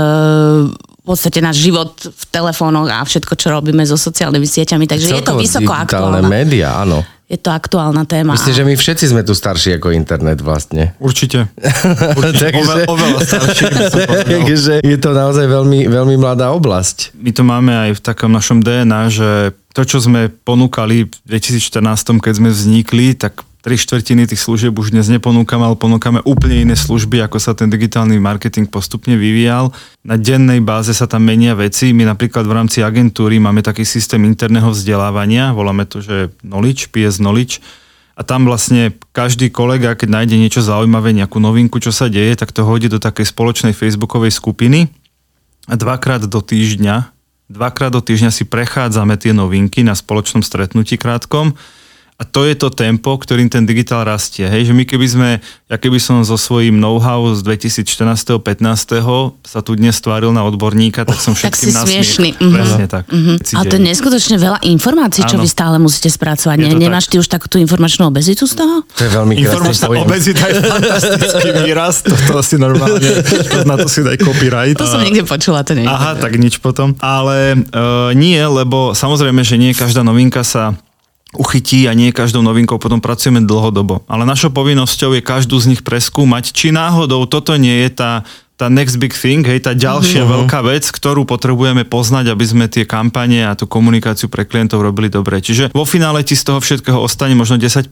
v 0.75 1.03
podstate 1.07 1.39
náš 1.39 1.63
život 1.63 1.95
v 1.95 2.23
telefónoch 2.27 2.91
a 2.91 3.07
všetko, 3.07 3.39
čo 3.39 3.55
robíme 3.55 3.87
so 3.87 3.95
sociálnymi 3.95 4.47
sieťami. 4.47 4.83
Takže 4.83 5.07
je 5.07 5.23
to 5.23 5.31
Celkovo 5.31 5.43
vysoko 5.43 5.71
digitálne 5.71 6.19
aktuálna. 6.19 6.27
médiá, 6.27 6.69
áno. 6.83 6.99
Je 7.29 7.37
to 7.37 7.53
aktuálna 7.53 8.09
téma. 8.09 8.33
Myslím, 8.33 8.57
že 8.57 8.65
my 8.65 8.73
všetci 8.73 9.05
sme 9.13 9.21
tu 9.21 9.37
starší 9.37 9.77
ako 9.77 9.93
internet 9.93 10.41
vlastne. 10.41 10.97
Určite. 10.97 11.45
Určite. 12.19 12.49
Takže- 12.49 12.57
Oveľa, 12.57 12.75
oveľa 12.89 13.19
starší. 13.21 13.63
Takže 14.33 14.73
je 14.81 14.97
to 14.97 15.09
naozaj 15.13 15.45
veľmi, 15.45 15.85
veľmi 15.85 16.17
mladá 16.17 16.49
oblasť. 16.57 17.13
My 17.13 17.29
to 17.29 17.45
máme 17.45 17.69
aj 17.69 17.89
v 17.97 18.01
takom 18.01 18.33
našom 18.33 18.65
DNA, 18.65 19.01
že 19.13 19.29
to, 19.77 19.85
čo 19.85 20.01
sme 20.01 20.33
ponúkali 20.41 21.05
v 21.05 21.13
2014, 21.29 22.17
keď 22.17 22.33
sme 22.33 22.49
vznikli, 22.49 23.13
tak 23.13 23.45
tri 23.59 23.75
štvrtiny 23.75 24.23
tých 24.23 24.39
služieb 24.39 24.71
už 24.71 24.95
dnes 24.95 25.11
neponúkame, 25.11 25.67
ale 25.67 25.75
ponúkame 25.75 26.23
úplne 26.23 26.63
iné 26.63 26.75
služby, 26.79 27.19
ako 27.27 27.43
sa 27.43 27.51
ten 27.51 27.67
digitálny 27.67 28.15
marketing 28.15 28.71
postupne 28.71 29.19
vyvíjal. 29.19 29.75
Na 29.99 30.15
dennej 30.15 30.63
báze 30.63 30.95
sa 30.95 31.11
tam 31.11 31.27
menia 31.27 31.51
veci. 31.59 31.91
My 31.91 32.07
napríklad 32.07 32.47
v 32.47 32.55
rámci 32.55 32.79
agentúry 32.79 33.35
máme 33.35 33.59
taký 33.59 33.83
systém 33.83 34.23
interného 34.23 34.71
vzdelávania, 34.71 35.51
voláme 35.51 35.83
to, 35.83 35.99
že 35.99 36.31
Knowledge, 36.39 36.95
PS 36.95 37.19
Knowledge, 37.19 37.59
a 38.19 38.23
tam 38.27 38.43
vlastne 38.43 38.91
každý 39.15 39.47
kolega, 39.47 39.95
keď 39.95 40.11
nájde 40.11 40.35
niečo 40.35 40.59
zaujímavé, 40.59 41.15
nejakú 41.15 41.39
novinku, 41.39 41.79
čo 41.79 41.95
sa 41.95 42.11
deje, 42.11 42.35
tak 42.35 42.51
to 42.51 42.67
hodí 42.67 42.91
do 42.91 42.99
takej 42.99 43.31
spoločnej 43.31 43.71
facebookovej 43.71 44.35
skupiny 44.35 44.91
a 45.71 45.79
dvakrát 45.79 46.27
do 46.27 46.43
týždňa, 46.43 47.15
dvakrát 47.47 47.95
do 47.95 48.03
týždňa 48.03 48.31
si 48.35 48.43
prechádzame 48.43 49.15
tie 49.15 49.31
novinky 49.31 49.87
na 49.87 49.95
spoločnom 49.95 50.43
stretnutí 50.43 50.99
krátkom 50.99 51.55
a 52.19 52.27
to 52.27 52.43
je 52.43 52.51
to 52.53 52.67
tempo, 52.69 53.15
ktorým 53.15 53.47
ten 53.47 53.63
digitál 53.63 54.03
rastie. 54.03 54.43
Hej, 54.43 54.67
že 54.67 54.73
my 54.73 54.83
keby 54.83 55.07
sme, 55.07 55.29
ja 55.65 55.75
keby 55.75 55.97
som 55.97 56.19
so 56.19 56.35
svojím 56.35 56.75
know-how 56.75 57.31
z 57.31 57.39
2014 57.41 58.35
15 58.35 58.59
sa 59.41 59.59
tu 59.59 59.71
dnes 59.73 59.95
stváril 59.95 60.29
na 60.29 60.43
odborníka, 60.43 61.01
tak 61.01 61.15
som 61.15 61.31
Tak 61.31 61.55
všetkým 61.55 61.63
si 61.63 61.71
na 61.71 61.81
smiešný. 61.81 62.29
smiech. 62.29 62.43
Mhm. 62.43 62.51
Presne 62.53 62.85
tak. 62.85 63.03
Mhm. 63.07 63.33
Ale 63.55 63.63
to 63.65 63.73
je 63.73 63.83
neskutočne 63.85 64.35
veľa 64.35 64.59
informácií, 64.61 65.23
čo 65.23 65.39
Áno. 65.39 65.43
vy 65.43 65.49
stále 65.49 65.75
musíte 65.77 66.09
spracovať. 66.09 66.55
Ne, 66.59 66.67
to 66.69 66.77
nemáš 66.77 67.07
ty 67.07 67.15
už 67.15 67.25
takú 67.25 67.47
tú 67.47 67.55
informačnú 67.55 68.03
obezitu 68.05 68.43
z 68.43 68.53
toho? 68.57 68.83
To 68.83 69.01
je 69.01 69.09
veľmi 69.09 69.33
Informačná 69.39 69.87
pojem. 69.87 70.03
obezita 70.03 70.43
je 70.45 70.59
fantastický 70.59 71.49
výraz, 71.57 72.03
toto 72.03 72.43
si 72.43 72.59
normálne, 72.59 72.99
na 73.63 73.75
to 73.75 73.87
si 73.87 74.03
daj 74.03 74.19
copyright. 74.19 74.75
To 74.75 74.83
som 74.83 74.99
A- 74.99 75.07
niekde 75.07 75.23
počula, 75.23 75.63
to 75.63 75.71
nie. 75.71 75.87
Aha, 75.87 76.19
tak 76.19 76.35
nič 76.35 76.59
potom. 76.59 76.99
Ale 76.99 77.55
uh, 77.55 78.11
nie, 78.11 78.35
lebo 78.35 78.91
samozrejme, 78.91 79.39
že 79.39 79.55
nie 79.55 79.71
každá 79.71 80.03
novinka 80.03 80.43
sa 80.43 80.75
uchytí 81.37 81.85
a 81.85 81.93
nie 81.93 82.09
každou 82.09 82.41
novinkou 82.41 82.81
potom 82.81 82.97
pracujeme 82.97 83.45
dlhodobo. 83.45 84.01
Ale 84.09 84.25
našou 84.25 84.49
povinnosťou 84.49 85.13
je 85.13 85.21
každú 85.21 85.61
z 85.61 85.75
nich 85.75 85.81
preskúmať, 85.85 86.49
či 86.49 86.73
náhodou 86.73 87.29
toto 87.29 87.53
nie 87.59 87.85
je 87.85 87.89
tá 87.93 88.11
tá 88.59 88.67
next 88.67 88.99
big 88.99 89.15
thing, 89.15 89.39
hej, 89.39 89.63
tá 89.63 89.71
ďalšia 89.71 90.27
mm-hmm. 90.27 90.35
veľká 90.43 90.59
vec, 90.67 90.83
ktorú 90.91 91.23
potrebujeme 91.23 91.87
poznať, 91.87 92.35
aby 92.35 92.43
sme 92.43 92.65
tie 92.67 92.83
kampane 92.83 93.47
a 93.47 93.55
tú 93.55 93.71
komunikáciu 93.71 94.27
pre 94.27 94.43
klientov 94.43 94.83
robili 94.83 95.07
dobre. 95.07 95.39
Čiže 95.39 95.71
vo 95.71 95.87
finále 95.87 96.27
ti 96.27 96.35
z 96.35 96.43
toho 96.43 96.59
všetkého 96.59 96.99
ostane 96.99 97.39
možno 97.39 97.55
10%, 97.55 97.87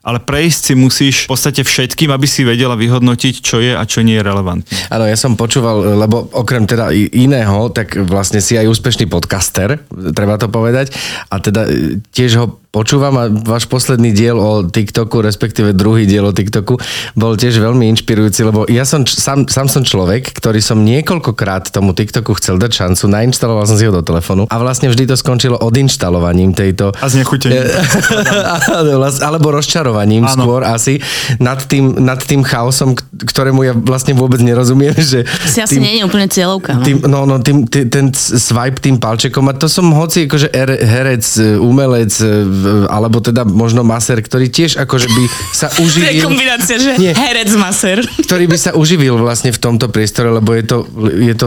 ale 0.00 0.18
prejsť 0.24 0.60
si 0.64 0.74
musíš 0.80 1.16
v 1.28 1.36
podstate 1.36 1.60
všetkým, 1.60 2.08
aby 2.08 2.24
si 2.24 2.40
vedela 2.40 2.72
vyhodnotiť, 2.72 3.34
čo 3.44 3.60
je 3.60 3.76
a 3.76 3.84
čo 3.84 4.00
nie 4.00 4.16
je 4.16 4.24
relevantné. 4.24 4.88
Áno, 4.88 5.04
ja 5.04 5.18
som 5.20 5.36
počúval, 5.36 6.00
lebo 6.00 6.24
okrem 6.32 6.64
teda 6.64 6.88
iného, 6.96 7.68
tak 7.68 7.92
vlastne 8.08 8.40
si 8.40 8.56
aj 8.56 8.72
úspešný 8.72 9.12
podcaster, 9.12 9.76
treba 10.16 10.40
to 10.40 10.48
povedať. 10.48 10.88
A 11.28 11.36
teda 11.36 11.68
tiež 12.16 12.32
ho 12.40 12.61
počúvam 12.72 13.14
a 13.20 13.28
váš 13.28 13.68
posledný 13.68 14.16
diel 14.16 14.40
o 14.40 14.64
TikToku, 14.64 15.20
respektíve 15.20 15.76
druhý 15.76 16.08
diel 16.08 16.24
o 16.24 16.32
TikToku, 16.32 16.80
bol 17.12 17.36
tiež 17.36 17.60
veľmi 17.60 17.84
inšpirujúci, 17.92 18.48
lebo 18.48 18.64
ja 18.64 18.88
som 18.88 19.04
sám, 19.04 19.44
sám 19.44 19.68
som 19.68 19.84
človek, 19.84 20.32
ktorý 20.32 20.64
som 20.64 20.80
niekoľkokrát 20.80 21.68
tomu 21.68 21.92
TikToku 21.92 22.32
chcel 22.40 22.56
dať 22.56 22.72
šancu, 22.72 23.12
nainštaloval 23.12 23.68
som 23.68 23.76
si 23.76 23.84
ho 23.84 23.92
do 23.92 24.00
telefónu 24.00 24.48
a 24.48 24.56
vlastne 24.56 24.88
vždy 24.88 25.04
to 25.04 25.20
skončilo 25.20 25.60
odinštalovaním 25.60 26.56
tejto 26.56 26.96
A 26.96 27.06
znechutením. 27.12 27.60
Alebo 29.28 29.52
rozčarovaním 29.52 30.24
Áno. 30.24 30.32
skôr 30.32 30.64
asi 30.64 30.96
nad 31.36 31.60
tým, 31.60 32.00
nad 32.00 32.24
tým 32.24 32.40
chaosom, 32.40 32.96
ktorému 32.96 33.68
ja 33.68 33.76
vlastne 33.76 34.16
vôbec 34.16 34.40
nerozumiem, 34.40 34.96
že 34.96 35.28
Si 35.44 35.60
asi 35.60 35.76
nie 35.76 36.00
je 36.00 36.08
úplne 36.08 36.24
cieľovka. 36.24 36.80
No. 36.80 36.84
tým, 36.88 36.98
no, 37.04 37.28
no, 37.28 37.36
tým, 37.36 37.68
tý, 37.68 37.84
ten 37.84 38.08
swipe 38.16 38.80
tým 38.80 38.96
palčekom 38.96 39.44
a 39.44 39.52
to 39.52 39.68
som 39.68 39.92
hoci 39.92 40.24
akože 40.24 40.48
er, 40.56 40.72
herec, 40.80 41.24
e, 41.36 41.60
umelec 41.60 42.12
e, 42.16 42.61
alebo 42.88 43.18
teda 43.18 43.42
možno 43.44 43.82
maser, 43.82 44.22
ktorý 44.22 44.48
tiež 44.48 44.78
akože 44.80 45.08
by 45.10 45.24
sa 45.52 45.66
To 45.72 45.78
je 45.78 45.84
uživil 45.84 46.22
kombinácia, 46.22 46.76
že 46.78 46.92
Nie. 46.96 47.12
herec 47.12 47.50
maser. 47.58 48.00
ktorý 48.28 48.44
by 48.48 48.56
sa 48.58 48.70
uživil 48.72 49.18
vlastne 49.18 49.50
v 49.50 49.58
tomto 49.58 49.90
priestore, 49.90 50.30
lebo 50.30 50.54
je 50.54 50.64
to, 50.64 50.76
je 51.12 51.34
to 51.34 51.46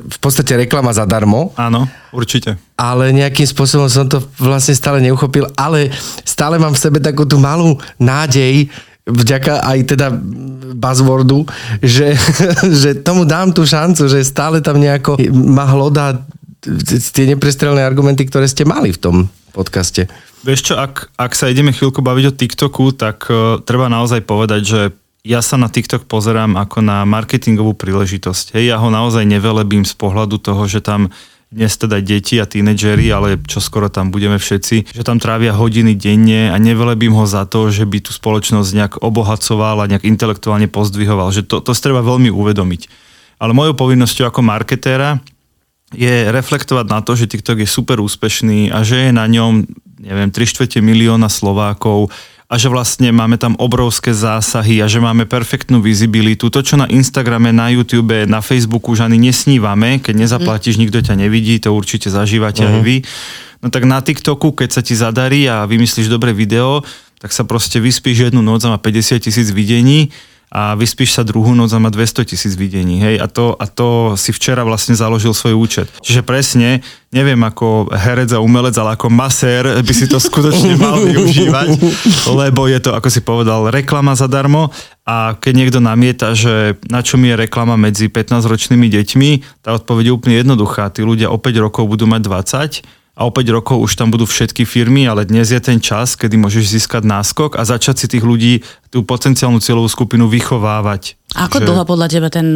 v 0.00 0.18
podstate 0.20 0.54
reklama 0.54 0.92
zadarmo 0.92 1.50
Áno, 1.56 1.88
určite. 2.12 2.60
ale 2.76 3.10
nejakým 3.10 3.48
spôsobom 3.48 3.88
som 3.88 4.06
to 4.06 4.20
vlastne 4.38 4.76
stále 4.76 5.00
neuchopil, 5.00 5.48
ale 5.56 5.90
stále 6.22 6.60
mám 6.60 6.76
v 6.76 6.82
sebe 6.82 6.98
takú 7.02 7.24
tú 7.24 7.40
malú 7.40 7.80
nádej, 7.96 8.68
vďaka 9.08 9.64
aj 9.64 9.78
teda 9.88 10.06
buzzwordu, 10.76 11.44
že, 11.82 12.14
že 12.84 13.00
tomu 13.00 13.26
dám 13.26 13.50
tú 13.50 13.66
šancu, 13.66 14.06
že 14.06 14.22
stále 14.22 14.62
tam 14.62 14.78
nejako 14.78 15.18
ma 15.32 15.66
hlodá 15.66 16.22
tie 17.16 17.24
neprestrelné 17.24 17.80
argumenty, 17.80 18.28
ktoré 18.28 18.44
ste 18.44 18.68
mali 18.68 18.92
v 18.92 19.00
tom 19.00 19.16
podcaste. 19.56 20.06
Vieš 20.40 20.72
čo, 20.72 20.74
ak, 20.80 21.12
ak 21.20 21.32
sa 21.36 21.52
ideme 21.52 21.72
chvíľku 21.72 22.00
baviť 22.00 22.24
o 22.32 22.36
TikToku, 22.36 22.96
tak 22.96 23.28
uh, 23.28 23.60
treba 23.60 23.92
naozaj 23.92 24.24
povedať, 24.24 24.62
že 24.64 24.80
ja 25.20 25.44
sa 25.44 25.60
na 25.60 25.68
TikTok 25.68 26.08
pozerám 26.08 26.56
ako 26.56 26.80
na 26.80 27.04
marketingovú 27.04 27.76
príležitosť. 27.76 28.56
Hej, 28.56 28.72
ja 28.72 28.76
ho 28.80 28.88
naozaj 28.88 29.28
nevelebím 29.28 29.84
z 29.84 29.92
pohľadu 29.92 30.40
toho, 30.40 30.64
že 30.64 30.80
tam 30.80 31.12
dnes 31.50 31.74
teda 31.74 31.98
deti 31.98 32.38
a 32.38 32.46
tínedžeri, 32.46 33.10
ale 33.10 33.34
čo 33.42 33.58
skoro 33.58 33.90
tam 33.90 34.14
budeme 34.14 34.38
všetci, 34.38 34.94
že 34.94 35.02
tam 35.02 35.18
trávia 35.18 35.50
hodiny 35.50 35.98
denne 35.98 36.54
a 36.54 36.56
nevelebím 36.56 37.10
ho 37.18 37.26
za 37.26 37.42
to, 37.42 37.74
že 37.74 37.84
by 37.84 37.98
tú 38.00 38.14
spoločnosť 38.14 38.70
nejak 38.70 38.94
obohacoval 39.02 39.82
a 39.82 39.90
nejak 39.90 40.06
intelektuálne 40.06 40.70
pozdvihoval. 40.70 41.34
Že 41.34 41.50
to, 41.50 41.56
to 41.58 41.70
si 41.74 41.82
treba 41.82 42.06
veľmi 42.06 42.30
uvedomiť. 42.30 42.86
Ale 43.42 43.50
mojou 43.50 43.74
povinnosťou 43.74 44.30
ako 44.30 44.46
marketéra 44.46 45.18
je 45.90 46.30
reflektovať 46.30 46.86
na 46.86 47.02
to, 47.02 47.18
že 47.18 47.26
TikTok 47.26 47.66
je 47.66 47.68
super 47.68 47.98
úspešný 47.98 48.70
a 48.70 48.86
že 48.86 49.10
je 49.10 49.10
na 49.10 49.26
ňom, 49.26 49.66
neviem, 50.00 50.32
3 50.32 50.48
čtvrte 50.48 50.80
milióna 50.80 51.28
Slovákov 51.28 52.08
a 52.50 52.58
že 52.58 52.66
vlastne 52.66 53.14
máme 53.14 53.38
tam 53.38 53.54
obrovské 53.62 54.10
zásahy 54.10 54.82
a 54.82 54.90
že 54.90 54.98
máme 54.98 55.22
perfektnú 55.22 55.78
vizibilitu. 55.78 56.50
To, 56.50 56.66
čo 56.66 56.74
na 56.74 56.90
Instagrame, 56.90 57.54
na 57.54 57.70
YouTube, 57.70 58.26
na 58.26 58.42
Facebooku 58.42 58.98
už 58.98 59.06
ani 59.06 59.22
nesnívame, 59.22 60.02
keď 60.02 60.26
nezaplatíš, 60.26 60.80
nikto 60.80 60.98
ťa 60.98 61.14
nevidí, 61.14 61.62
to 61.62 61.70
určite 61.70 62.10
zažívate 62.10 62.66
uh-huh. 62.66 62.74
aj 62.74 62.82
vy. 62.82 62.96
No 63.62 63.70
tak 63.70 63.86
na 63.86 64.02
TikToku, 64.02 64.56
keď 64.56 64.68
sa 64.72 64.82
ti 64.82 64.98
zadarí 64.98 65.46
a 65.46 65.62
vymyslíš 65.68 66.10
dobré 66.10 66.34
video, 66.34 66.82
tak 67.22 67.30
sa 67.30 67.46
proste 67.46 67.78
vyspíš 67.78 68.32
jednu 68.32 68.42
noc 68.42 68.64
a 68.66 68.72
má 68.74 68.80
50 68.80 69.20
tisíc 69.20 69.52
videní 69.52 70.10
a 70.50 70.74
vyspíš 70.74 71.14
sa 71.14 71.22
druhú 71.22 71.54
noc 71.54 71.70
a 71.70 71.78
má 71.78 71.94
200 71.94 72.26
tisíc 72.26 72.58
videní. 72.58 72.98
Hej? 72.98 73.22
A, 73.22 73.30
to, 73.30 73.54
a 73.54 73.70
to 73.70 74.18
si 74.18 74.34
včera 74.34 74.66
vlastne 74.66 74.98
založil 74.98 75.30
svoj 75.30 75.54
účet. 75.54 75.86
Čiže 76.02 76.26
presne, 76.26 76.82
neviem 77.14 77.38
ako 77.38 77.86
herec 77.94 78.34
a 78.34 78.42
umelec, 78.42 78.74
ale 78.74 78.98
ako 78.98 79.14
masér 79.14 79.78
by 79.78 79.94
si 79.94 80.10
to 80.10 80.18
skutočne 80.26 80.74
mal 80.74 80.98
využívať, 80.98 81.68
lebo 82.34 82.66
je 82.66 82.82
to, 82.82 82.90
ako 82.90 83.08
si 83.08 83.22
povedal, 83.22 83.70
reklama 83.70 84.18
zadarmo 84.18 84.74
a 85.06 85.38
keď 85.38 85.52
niekto 85.54 85.78
namieta, 85.78 86.34
že 86.34 86.74
na 86.90 87.06
čo 87.06 87.14
mi 87.14 87.30
je 87.30 87.46
reklama 87.46 87.78
medzi 87.78 88.10
15-ročnými 88.10 88.90
deťmi, 88.90 89.62
tá 89.62 89.78
odpoveď 89.78 90.10
je 90.10 90.16
úplne 90.18 90.36
jednoduchá. 90.42 90.90
Tí 90.90 91.06
ľudia 91.06 91.30
o 91.30 91.38
5 91.38 91.62
rokov 91.62 91.86
budú 91.86 92.10
mať 92.10 92.26
20 92.82 92.99
a 93.20 93.28
o 93.28 93.30
5 93.30 93.52
rokov 93.52 93.76
už 93.84 94.00
tam 94.00 94.08
budú 94.08 94.24
všetky 94.24 94.64
firmy, 94.64 95.04
ale 95.04 95.28
dnes 95.28 95.52
je 95.52 95.60
ten 95.60 95.76
čas, 95.76 96.16
kedy 96.16 96.40
môžeš 96.40 96.72
získať 96.72 97.04
náskok 97.04 97.60
a 97.60 97.68
začať 97.68 98.00
si 98.00 98.06
tých 98.16 98.24
ľudí, 98.24 98.64
tú 98.88 99.04
potenciálnu 99.04 99.60
cieľovú 99.60 99.92
skupinu 99.92 100.24
vychovávať. 100.24 101.20
Ako 101.36 101.60
že... 101.60 101.68
dlho 101.68 101.84
podľa 101.84 102.08
teba 102.08 102.32
ten 102.32 102.48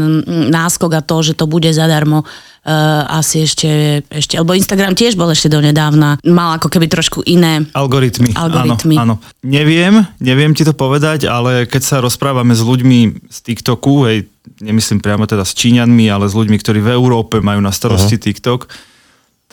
náskok 0.49 0.97
a 0.97 1.04
to, 1.04 1.21
že 1.21 1.37
to 1.37 1.44
bude 1.44 1.68
zadarmo, 1.68 2.25
uh, 2.25 3.04
asi 3.12 3.44
ešte, 3.44 4.02
ešte, 4.09 4.40
lebo 4.40 4.56
Instagram 4.56 4.97
tiež 4.97 5.21
bol 5.21 5.28
ešte 5.28 5.52
donedávna, 5.52 6.16
mal 6.25 6.56
ako 6.56 6.73
keby 6.73 6.88
trošku 6.88 7.21
iné 7.28 7.68
algoritmy. 7.76 8.33
algoritmy. 8.33 8.97
Áno, 8.97 9.21
áno. 9.21 9.44
Neviem, 9.44 10.00
neviem 10.16 10.56
ti 10.56 10.64
to 10.64 10.73
povedať, 10.73 11.28
ale 11.28 11.68
keď 11.68 11.83
sa 11.85 11.97
rozprávame 12.00 12.56
s 12.56 12.64
ľuďmi 12.64 13.28
z 13.28 13.38
TikToku, 13.52 14.09
hej, 14.09 14.33
nemyslím 14.64 15.04
priamo 15.04 15.28
teda 15.28 15.44
s 15.44 15.52
Číňanmi, 15.52 16.09
ale 16.09 16.25
s 16.25 16.33
ľuďmi, 16.33 16.56
ktorí 16.56 16.80
v 16.80 16.97
Európe 16.97 17.44
majú 17.44 17.61
na 17.61 17.71
starosti 17.71 18.16
uh-huh. 18.16 18.26
TikTok, 18.33 18.61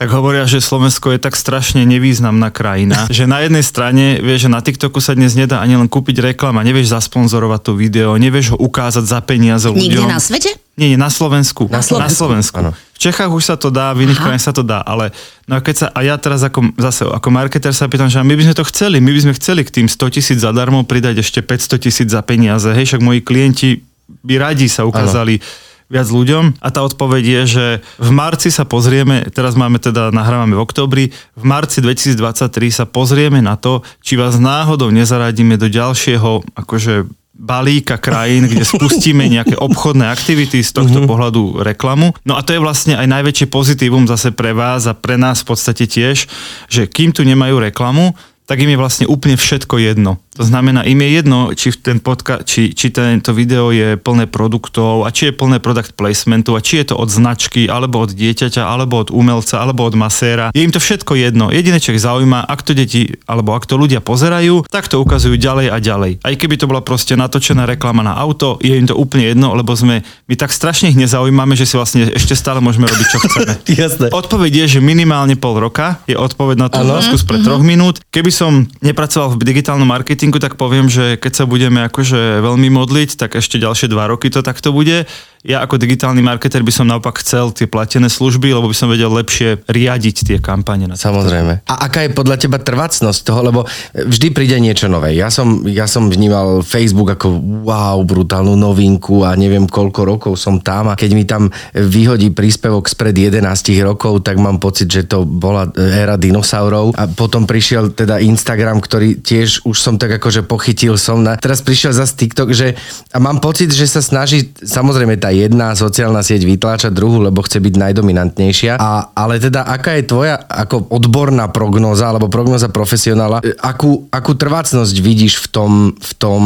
tak 0.01 0.17
hovoria, 0.17 0.49
že 0.49 0.57
Slovensko 0.57 1.13
je 1.13 1.21
tak 1.21 1.37
strašne 1.37 1.85
nevýznamná 1.85 2.49
krajina, 2.49 3.05
že 3.13 3.29
na 3.29 3.45
jednej 3.45 3.61
strane, 3.61 4.17
vieš, 4.17 4.49
že 4.49 4.49
na 4.49 4.57
TikToku 4.57 4.97
sa 4.97 5.13
dnes 5.13 5.37
nedá 5.37 5.61
ani 5.61 5.77
len 5.77 5.85
kúpiť 5.85 6.33
reklama, 6.33 6.65
nevieš 6.65 6.97
zasponzorovať 6.97 7.69
to 7.69 7.71
video, 7.77 8.17
nevieš 8.17 8.57
ho 8.57 8.57
ukázať 8.57 9.05
za 9.05 9.21
peniaze 9.21 9.69
ľuďom. 9.69 10.09
Nikde 10.09 10.09
na 10.09 10.17
svete? 10.17 10.49
Nie, 10.73 10.89
nie, 10.89 10.97
na 10.97 11.13
Slovensku. 11.13 11.69
Na 11.69 11.85
Slovensku. 11.85 12.09
Na 12.09 12.41
Slovensku. 12.49 12.57
V 12.73 12.97
Čechách 12.97 13.29
už 13.29 13.53
sa 13.53 13.55
to 13.61 13.69
dá, 13.69 13.93
v 13.93 14.09
iných 14.09 14.17
krajinách 14.17 14.45
sa 14.49 14.53
to 14.57 14.65
dá, 14.65 14.81
ale 14.81 15.13
no 15.45 15.57
a 15.57 15.61
keď 15.61 15.75
sa, 15.77 15.87
a 15.93 16.01
ja 16.01 16.17
teraz 16.17 16.41
ako, 16.41 16.73
zase 16.81 17.05
ako 17.05 17.29
marketer 17.29 17.69
sa 17.69 17.85
pýtam, 17.85 18.09
že 18.09 18.25
my 18.25 18.33
by 18.33 18.43
sme 18.49 18.55
to 18.57 18.65
chceli, 18.73 18.97
my 18.97 19.11
by 19.13 19.21
sme 19.21 19.33
chceli 19.37 19.61
k 19.61 19.69
tým 19.69 19.85
100 19.85 20.17
tisíc 20.17 20.37
zadarmo 20.41 20.81
pridať 20.81 21.21
ešte 21.21 21.45
500 21.45 21.77
tisíc 21.77 22.07
za 22.09 22.25
peniaze, 22.25 22.73
hej, 22.73 22.89
však 22.89 23.01
moji 23.05 23.21
klienti 23.21 23.85
by 24.25 24.41
radi 24.41 24.65
sa 24.65 24.81
ukázali 24.81 25.37
ano 25.37 25.70
viac 25.91 26.07
ľuďom? 26.07 26.63
A 26.63 26.67
tá 26.71 26.87
odpoveď 26.87 27.23
je, 27.23 27.41
že 27.45 27.65
v 27.99 28.09
marci 28.15 28.47
sa 28.47 28.63
pozrieme, 28.63 29.27
teraz 29.27 29.59
máme 29.59 29.77
teda, 29.83 30.15
nahrávame 30.15 30.55
v 30.55 30.63
oktobri, 30.63 31.05
v 31.35 31.43
marci 31.43 31.83
2023 31.83 32.47
sa 32.71 32.85
pozrieme 32.87 33.43
na 33.43 33.59
to, 33.59 33.83
či 33.99 34.15
vás 34.15 34.39
náhodou 34.39 34.87
nezaradíme 34.89 35.59
do 35.59 35.67
ďalšieho 35.67 36.47
akože 36.55 37.11
balíka 37.41 37.97
krajín, 37.97 38.45
kde 38.45 38.61
spustíme 38.61 39.25
nejaké 39.25 39.57
obchodné 39.57 40.05
aktivity 40.13 40.61
z 40.61 40.71
tohto 40.77 41.01
mm-hmm. 41.01 41.09
pohľadu 41.09 41.43
reklamu. 41.65 42.13
No 42.21 42.37
a 42.37 42.45
to 42.45 42.53
je 42.53 42.61
vlastne 42.61 42.93
aj 42.93 43.09
najväčšie 43.09 43.47
pozitívum 43.49 44.05
zase 44.05 44.29
pre 44.29 44.53
vás 44.53 44.85
a 44.85 44.93
pre 44.93 45.17
nás 45.17 45.41
v 45.41 45.49
podstate 45.49 45.89
tiež, 45.89 46.29
že 46.69 46.85
kým 46.85 47.09
tu 47.09 47.25
nemajú 47.25 47.57
reklamu, 47.57 48.13
tak 48.45 48.61
im 48.61 48.75
je 48.75 48.81
vlastne 48.83 49.05
úplne 49.07 49.39
všetko 49.39 49.79
jedno. 49.79 50.19
To 50.41 50.49
znamená, 50.49 50.81
im 50.89 50.97
je 51.05 51.09
jedno, 51.21 51.39
či, 51.53 51.69
ten 51.77 52.01
podka- 52.01 52.41
či, 52.41 52.73
či 52.73 52.89
tento 52.89 53.29
video 53.29 53.69
je 53.69 53.93
plné 53.93 54.25
produktov 54.25 55.05
a 55.05 55.13
či 55.13 55.29
je 55.29 55.37
plné 55.37 55.61
product 55.61 55.93
placementu 55.93 56.57
a 56.57 56.65
či 56.65 56.81
je 56.81 56.89
to 56.89 56.95
od 56.97 57.13
značky, 57.13 57.69
alebo 57.69 58.01
od 58.01 58.17
dieťaťa, 58.17 58.65
alebo 58.65 59.05
od 59.05 59.13
umelca, 59.13 59.61
alebo 59.61 59.85
od 59.85 59.93
maséra. 59.93 60.49
Je 60.57 60.65
im 60.65 60.73
to 60.73 60.81
všetko 60.81 61.13
jedno. 61.13 61.53
Jediné, 61.53 61.77
čo 61.77 61.93
ich 61.93 62.01
zaujíma, 62.01 62.49
ak 62.49 62.65
to 62.65 62.73
deti, 62.73 63.13
alebo 63.29 63.53
ak 63.53 63.69
to 63.69 63.77
ľudia 63.77 64.01
pozerajú, 64.01 64.65
tak 64.65 64.89
to 64.89 64.97
ukazujú 64.97 65.37
ďalej 65.37 65.69
a 65.69 65.77
ďalej. 65.77 66.25
Aj 66.25 66.33
keby 66.33 66.57
to 66.57 66.65
bola 66.65 66.81
proste 66.81 67.13
natočená 67.13 67.69
reklama 67.69 68.01
na 68.01 68.17
auto, 68.17 68.57
je 68.65 68.73
im 68.73 68.89
to 68.89 68.97
úplne 68.97 69.29
jedno, 69.29 69.53
lebo 69.53 69.77
sme, 69.77 70.01
my 70.25 70.33
tak 70.33 70.49
strašne 70.49 70.89
ich 70.89 70.97
nezaujímame, 70.97 71.53
že 71.53 71.69
si 71.69 71.77
vlastne 71.77 72.09
ešte 72.09 72.33
stále 72.33 72.65
môžeme 72.65 72.89
robiť, 72.89 73.07
čo 73.13 73.17
chceme. 73.29 73.53
Jasné. 73.85 74.07
Odpoveď 74.09 74.65
je, 74.65 74.65
že 74.73 74.79
minimálne 74.81 75.37
pol 75.37 75.61
roka 75.61 76.01
je 76.09 76.17
odpoveď 76.17 76.57
na 76.57 76.67
tú 76.73 76.81
otázku 76.81 77.21
spred 77.21 77.45
troch 77.45 77.61
minút. 77.61 78.01
Keby 78.09 78.33
som 78.33 78.65
nepracoval 78.81 79.37
v 79.37 79.45
digitálnom 79.45 79.85
marketingu, 79.85 80.30
tak 80.37 80.55
poviem, 80.55 80.87
že 80.87 81.17
keď 81.17 81.33
sa 81.33 81.45
budeme 81.49 81.81
akože 81.89 82.39
veľmi 82.45 82.69
modliť, 82.69 83.17
tak 83.17 83.35
ešte 83.35 83.57
ďalšie 83.57 83.89
dva 83.89 84.07
roky 84.07 84.29
to 84.29 84.45
takto 84.45 84.71
bude 84.71 85.09
ja 85.41 85.65
ako 85.65 85.81
digitálny 85.81 86.21
marketer 86.21 86.61
by 86.61 86.69
som 86.69 86.85
naopak 86.85 87.17
chcel 87.25 87.49
tie 87.49 87.65
platené 87.65 88.13
služby, 88.13 88.53
lebo 88.53 88.69
by 88.69 88.77
som 88.77 88.93
vedel 88.93 89.09
lepšie 89.09 89.65
riadiť 89.65 90.15
tie 90.21 90.37
kampane. 90.37 90.85
Na 90.85 90.93
Samozrejme. 90.93 91.65
A 91.65 91.73
aká 91.89 92.05
je 92.05 92.13
podľa 92.13 92.37
teba 92.37 92.61
trvacnosť 92.61 93.19
toho, 93.25 93.41
lebo 93.41 93.59
vždy 93.97 94.27
príde 94.29 94.57
niečo 94.61 94.85
nové. 94.85 95.17
Ja 95.17 95.33
som, 95.33 95.65
ja 95.65 95.89
som 95.89 96.13
vnímal 96.13 96.61
Facebook 96.61 97.17
ako 97.17 97.41
wow, 97.65 97.97
brutálnu 98.05 98.53
novinku 98.53 99.25
a 99.25 99.33
neviem 99.33 99.65
koľko 99.65 100.01
rokov 100.05 100.33
som 100.37 100.61
tam 100.61 100.93
a 100.93 100.97
keď 100.97 101.11
mi 101.17 101.25
tam 101.25 101.49
vyhodí 101.73 102.29
príspevok 102.29 102.85
spred 102.85 103.17
11 103.17 103.41
rokov, 103.81 104.21
tak 104.21 104.37
mám 104.37 104.61
pocit, 104.61 104.93
že 104.93 105.09
to 105.09 105.25
bola 105.25 105.65
éra 105.73 106.21
dinosaurov 106.21 106.93
a 106.93 107.09
potom 107.09 107.49
prišiel 107.49 107.97
teda 107.97 108.21
Instagram, 108.21 108.77
ktorý 108.77 109.25
tiež 109.25 109.65
už 109.65 109.77
som 109.77 109.97
tak 109.97 110.21
akože 110.21 110.45
pochytil 110.45 111.01
som 111.01 111.25
na... 111.25 111.33
Teraz 111.33 111.65
prišiel 111.65 111.97
zase 111.97 112.13
TikTok, 112.13 112.53
že 112.53 112.77
a 113.09 113.17
mám 113.17 113.41
pocit, 113.41 113.73
že 113.73 113.89
sa 113.89 114.05
snaží, 114.05 114.53
samozrejme 114.61 115.17
tá 115.17 115.30
jedna 115.31 115.73
sociálna 115.73 116.21
sieť 116.21 116.45
vytláča 116.45 116.89
druhú, 116.93 117.23
lebo 117.23 117.41
chce 117.41 117.57
byť 117.57 117.73
najdominantnejšia. 117.79 118.77
A, 118.77 119.11
ale 119.15 119.41
teda, 119.41 119.65
aká 119.65 119.97
je 119.97 120.05
tvoja 120.05 120.35
ako 120.45 120.91
odborná 120.91 121.49
prognoza, 121.49 122.11
alebo 122.11 122.29
prognoza 122.29 122.69
profesionála, 122.69 123.41
e, 123.41 123.55
akú, 123.59 124.07
akú 124.11 124.37
trvácnosť 124.37 124.95
vidíš 124.99 125.41
v 125.43 125.47
tom, 125.49 125.71
v 125.95 126.11
tom 126.19 126.41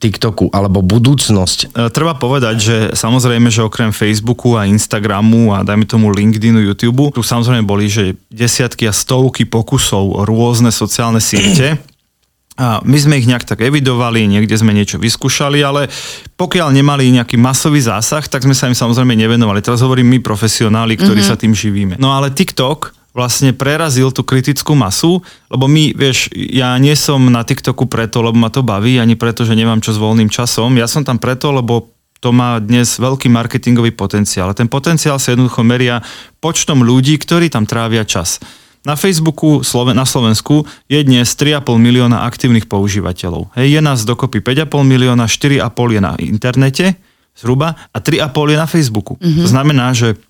TikToku, 0.00 0.50
alebo 0.50 0.82
budúcnosť? 0.82 1.58
E, 1.76 1.88
treba 1.92 2.18
povedať, 2.18 2.56
že 2.58 2.76
samozrejme, 2.96 3.48
že 3.52 3.62
okrem 3.62 3.94
Facebooku 3.94 4.58
a 4.58 4.66
Instagramu 4.66 5.54
a 5.54 5.62
dajme 5.62 5.86
tomu 5.86 6.10
LinkedInu, 6.10 6.60
YouTube, 6.64 7.14
tu 7.14 7.22
samozrejme 7.22 7.62
boli, 7.62 7.86
že 7.86 8.18
desiatky 8.32 8.88
a 8.88 8.92
stovky 8.92 9.46
pokusov 9.46 10.04
o 10.18 10.22
rôzne 10.26 10.72
sociálne 10.74 11.22
siete, 11.22 11.78
a 12.54 12.78
my 12.86 12.98
sme 12.98 13.18
ich 13.18 13.26
nejak 13.26 13.42
tak 13.42 13.66
evidovali, 13.66 14.30
niekde 14.30 14.54
sme 14.54 14.70
niečo 14.70 15.02
vyskúšali, 15.02 15.58
ale 15.66 15.90
pokiaľ 16.38 16.70
nemali 16.70 17.10
nejaký 17.10 17.34
masový 17.34 17.82
zásah, 17.82 18.22
tak 18.30 18.46
sme 18.46 18.54
sa 18.54 18.70
im 18.70 18.78
samozrejme 18.78 19.18
nevenovali. 19.18 19.58
Teraz 19.58 19.82
hovorím 19.82 20.14
my 20.14 20.18
profesionáli, 20.22 20.94
ktorí 20.94 21.18
mm-hmm. 21.18 21.34
sa 21.34 21.40
tým 21.40 21.50
živíme. 21.50 21.94
No 21.98 22.14
ale 22.14 22.30
TikTok 22.30 22.94
vlastne 23.14 23.54
prerazil 23.54 24.10
tú 24.10 24.26
kritickú 24.26 24.74
masu, 24.74 25.22
lebo 25.50 25.66
my, 25.70 25.94
vieš, 25.94 26.30
ja 26.34 26.74
nie 26.78 26.94
som 26.98 27.22
na 27.30 27.46
TikToku 27.46 27.86
preto, 27.86 28.22
lebo 28.22 28.38
ma 28.38 28.50
to 28.50 28.66
baví, 28.66 28.98
ani 28.98 29.14
preto, 29.14 29.46
že 29.46 29.54
nemám 29.54 29.82
čo 29.82 29.94
s 29.94 30.02
voľným 30.02 30.30
časom. 30.30 30.74
Ja 30.78 30.90
som 30.90 31.06
tam 31.06 31.22
preto, 31.22 31.54
lebo 31.54 31.94
to 32.18 32.34
má 32.34 32.58
dnes 32.58 32.98
veľký 32.98 33.30
marketingový 33.30 33.94
potenciál. 33.94 34.50
A 34.50 34.56
ten 34.56 34.66
potenciál 34.66 35.20
sa 35.22 35.34
jednoducho 35.34 35.62
meria 35.62 36.02
počtom 36.42 36.82
ľudí, 36.82 37.20
ktorí 37.20 37.50
tam 37.50 37.66
trávia 37.68 38.02
čas. 38.02 38.40
Na 38.84 39.00
Facebooku 39.00 39.64
na 39.96 40.04
Slovensku 40.04 40.68
je 40.92 41.00
dnes 41.00 41.24
3,5 41.24 41.80
milióna 41.80 42.28
aktívnych 42.28 42.68
používateľov. 42.68 43.48
Hej, 43.56 43.76
je 43.76 43.80
nás 43.80 44.04
dokopy 44.04 44.44
5,5 44.44 44.84
milióna, 44.84 45.24
4,5 45.24 45.96
je 45.96 46.00
na 46.04 46.12
internete 46.20 46.86
zhruba 47.32 47.80
a 47.90 47.98
3,5 47.98 48.52
je 48.52 48.56
na 48.60 48.68
Facebooku. 48.68 49.16
Mm-hmm. 49.16 49.40
To 49.40 49.48
znamená, 49.48 49.86
že 49.96 50.20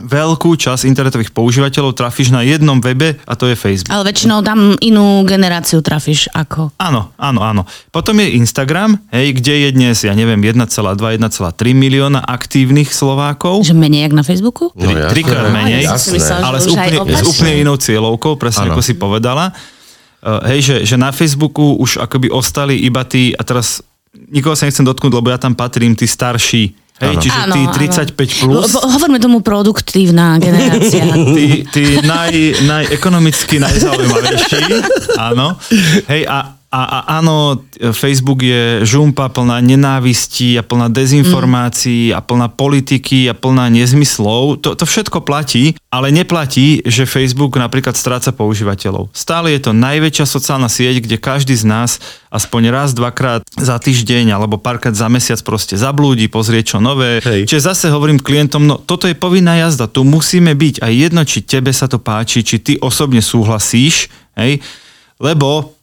veľkú 0.00 0.56
časť 0.56 0.88
internetových 0.88 1.36
používateľov 1.36 1.92
trafíš 1.92 2.32
na 2.32 2.40
jednom 2.40 2.80
webe 2.80 3.20
a 3.28 3.32
to 3.36 3.44
je 3.44 3.52
Facebook. 3.52 3.92
Ale 3.92 4.08
väčšinou 4.08 4.40
tam 4.40 4.72
inú 4.80 5.20
generáciu 5.28 5.84
trafíš 5.84 6.32
ako. 6.32 6.72
Áno, 6.80 7.12
áno, 7.20 7.40
áno. 7.44 7.62
Potom 7.92 8.16
je 8.16 8.32
Instagram, 8.40 8.96
hej, 9.12 9.36
kde 9.36 9.68
je 9.68 9.70
dnes, 9.76 9.96
ja 10.00 10.16
neviem, 10.16 10.40
1,2-1,3 10.40 11.76
milióna 11.76 12.24
aktívnych 12.24 12.88
Slovákov. 12.88 13.68
Že 13.68 13.76
menej 13.76 14.08
jak 14.08 14.14
na 14.16 14.24
Facebooku? 14.24 14.72
No, 14.72 14.80
Tri, 14.80 14.96
jasné. 14.96 15.10
trikrát 15.12 15.46
menej, 15.52 15.84
Ja 15.84 16.00
myslela, 16.00 16.40
ale 16.40 16.58
s 16.64 16.66
úplne, 16.72 16.98
s 17.12 17.22
úplne 17.28 17.52
inou 17.60 17.76
cieľovkou, 17.76 18.40
presne 18.40 18.72
Áno. 18.72 18.80
ako 18.80 18.80
si 18.80 18.96
povedala. 18.96 19.52
Uh, 20.24 20.40
hej, 20.56 20.60
že, 20.62 20.76
že 20.88 20.96
na 20.96 21.12
Facebooku 21.12 21.76
už 21.76 22.00
akoby 22.00 22.32
ostali 22.32 22.80
iba 22.80 23.04
tí, 23.04 23.36
a 23.36 23.42
teraz 23.44 23.84
nikoho 24.32 24.56
sa 24.56 24.64
nechcem 24.64 24.86
dotknúť, 24.88 25.12
lebo 25.20 25.28
ja 25.28 25.36
tam 25.36 25.52
patrím, 25.52 25.92
tí 25.92 26.08
starší, 26.08 26.81
hej, 26.98 27.12
Áno. 27.12 27.20
čiže 27.20 27.38
Áno, 27.38 27.52
tí 27.52 27.62
áno. 27.62 27.74
35 28.10 28.42
plus. 28.42 28.72
Ho- 28.72 28.84
Hovoríme 28.88 29.18
tomu 29.18 29.40
produktívna 29.40 30.36
generácia. 30.36 31.04
tí, 31.36 31.64
tí 31.66 31.82
naj, 32.00 32.32
najekonomicky 32.62 33.56
najzaujímavejší, 33.58 34.62
áno. 35.16 35.56
Hej, 36.06 36.22
a, 36.26 36.61
a, 36.72 36.82
a 36.88 36.98
áno, 37.20 37.60
Facebook 37.92 38.40
je 38.40 38.80
žumpa 38.88 39.28
plná 39.28 39.60
nenávistí 39.60 40.56
a 40.56 40.64
plná 40.64 40.88
dezinformácií 40.88 42.16
a 42.16 42.24
plná 42.24 42.48
politiky 42.48 43.28
a 43.28 43.36
plná 43.36 43.68
nezmyslov. 43.68 44.64
To, 44.64 44.72
to 44.72 44.88
všetko 44.88 45.20
platí, 45.20 45.76
ale 45.92 46.08
neplatí, 46.08 46.80
že 46.88 47.04
Facebook 47.04 47.60
napríklad 47.60 47.92
stráca 47.92 48.32
používateľov. 48.32 49.12
Stále 49.12 49.52
je 49.52 49.68
to 49.68 49.76
najväčšia 49.76 50.24
sociálna 50.24 50.72
sieť, 50.72 51.04
kde 51.04 51.20
každý 51.20 51.52
z 51.52 51.68
nás 51.68 52.00
aspoň 52.32 52.72
raz, 52.72 52.96
dvakrát 52.96 53.44
za 53.52 53.76
týždeň 53.76 54.32
alebo 54.32 54.56
párkrát 54.56 54.96
za 54.96 55.12
mesiac 55.12 55.44
proste 55.44 55.76
zablúdi, 55.76 56.32
pozrie 56.32 56.64
čo 56.64 56.80
nové. 56.80 57.20
Hej. 57.20 57.52
Čiže 57.52 57.68
zase 57.68 57.92
hovorím 57.92 58.16
klientom, 58.16 58.64
no 58.64 58.80
toto 58.80 59.04
je 59.04 59.12
povinná 59.12 59.60
jazda, 59.60 59.92
tu 59.92 60.08
musíme 60.08 60.56
byť 60.56 60.80
a 60.80 60.88
jedno, 60.88 61.20
či 61.28 61.44
tebe 61.44 61.68
sa 61.68 61.84
to 61.84 62.00
páči, 62.00 62.40
či 62.40 62.64
ty 62.64 62.72
osobne 62.80 63.20
súhlasíš, 63.20 64.08
hej, 64.40 64.64
lebo 65.20 65.76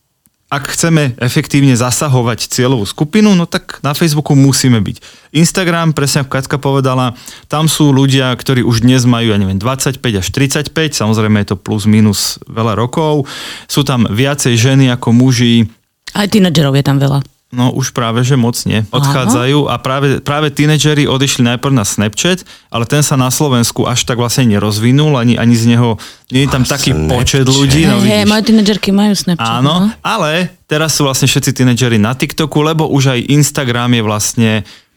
ak 0.49 0.73
chceme 0.73 1.13
efektívne 1.21 1.77
zasahovať 1.77 2.49
cieľovú 2.49 2.81
skupinu, 2.89 3.37
no 3.37 3.45
tak 3.45 3.77
na 3.85 3.93
Facebooku 3.93 4.33
musíme 4.33 4.81
byť. 4.81 4.97
Instagram, 5.37 5.93
presne 5.93 6.25
ako 6.25 6.33
Katka 6.33 6.57
povedala, 6.57 7.13
tam 7.45 7.69
sú 7.69 7.93
ľudia, 7.93 8.33
ktorí 8.33 8.65
už 8.65 8.81
dnes 8.81 9.05
majú, 9.05 9.29
ja 9.29 9.37
neviem, 9.37 9.61
25 9.61 10.01
až 10.01 10.27
35, 10.33 10.73
samozrejme 10.97 11.45
je 11.45 11.47
to 11.53 11.57
plus 11.57 11.85
minus 11.85 12.41
veľa 12.49 12.73
rokov. 12.73 13.29
Sú 13.69 13.85
tam 13.85 14.09
viacej 14.09 14.57
ženy 14.57 14.89
ako 14.89 15.13
muži, 15.13 15.69
Aj 16.17 16.25
tínedžerov 16.25 16.73
je 16.73 16.83
tam 16.83 16.97
veľa. 16.97 17.21
No 17.49 17.73
už 17.73 17.97
práve, 17.97 18.21
že 18.21 18.37
moc 18.37 18.53
nie. 18.69 18.85
Odchádzajú 18.93 19.73
a 19.73 19.81
práve, 19.81 20.21
práve 20.21 20.53
tínedžeri 20.53 21.09
odišli 21.09 21.41
najprv 21.49 21.73
na 21.73 21.81
Snapchat, 21.81 22.45
ale 22.69 22.85
ten 22.85 23.01
sa 23.01 23.17
na 23.17 23.33
Slovensku 23.33 23.89
až 23.89 24.05
tak 24.05 24.21
vlastne 24.21 24.45
nerozvinul, 24.45 25.17
ani, 25.17 25.33
ani 25.33 25.57
z 25.57 25.73
neho, 25.73 25.97
nie 26.29 26.45
je 26.45 26.49
tam 26.53 26.61
taký 26.61 26.93
Snapchat. 26.93 27.09
počet 27.09 27.45
ľudí. 27.49 27.89
No, 27.89 27.97
Hej, 27.97 28.05
hej, 28.05 28.21
vidíš. 28.21 28.29
moje 28.29 28.43
tínedžerky 28.45 28.89
majú 28.93 29.13
Snapchat. 29.17 29.49
Áno, 29.65 29.89
no. 29.89 29.89
ale 30.05 30.53
teraz 30.69 30.93
sú 30.93 31.09
vlastne 31.09 31.25
všetci 31.25 31.57
tínedžeri 31.57 31.97
na 31.97 32.13
TikToku, 32.13 32.61
lebo 32.61 32.85
už 32.85 33.17
aj 33.17 33.33
Instagram 33.33 33.97
je 33.97 34.03
vlastne 34.05 34.51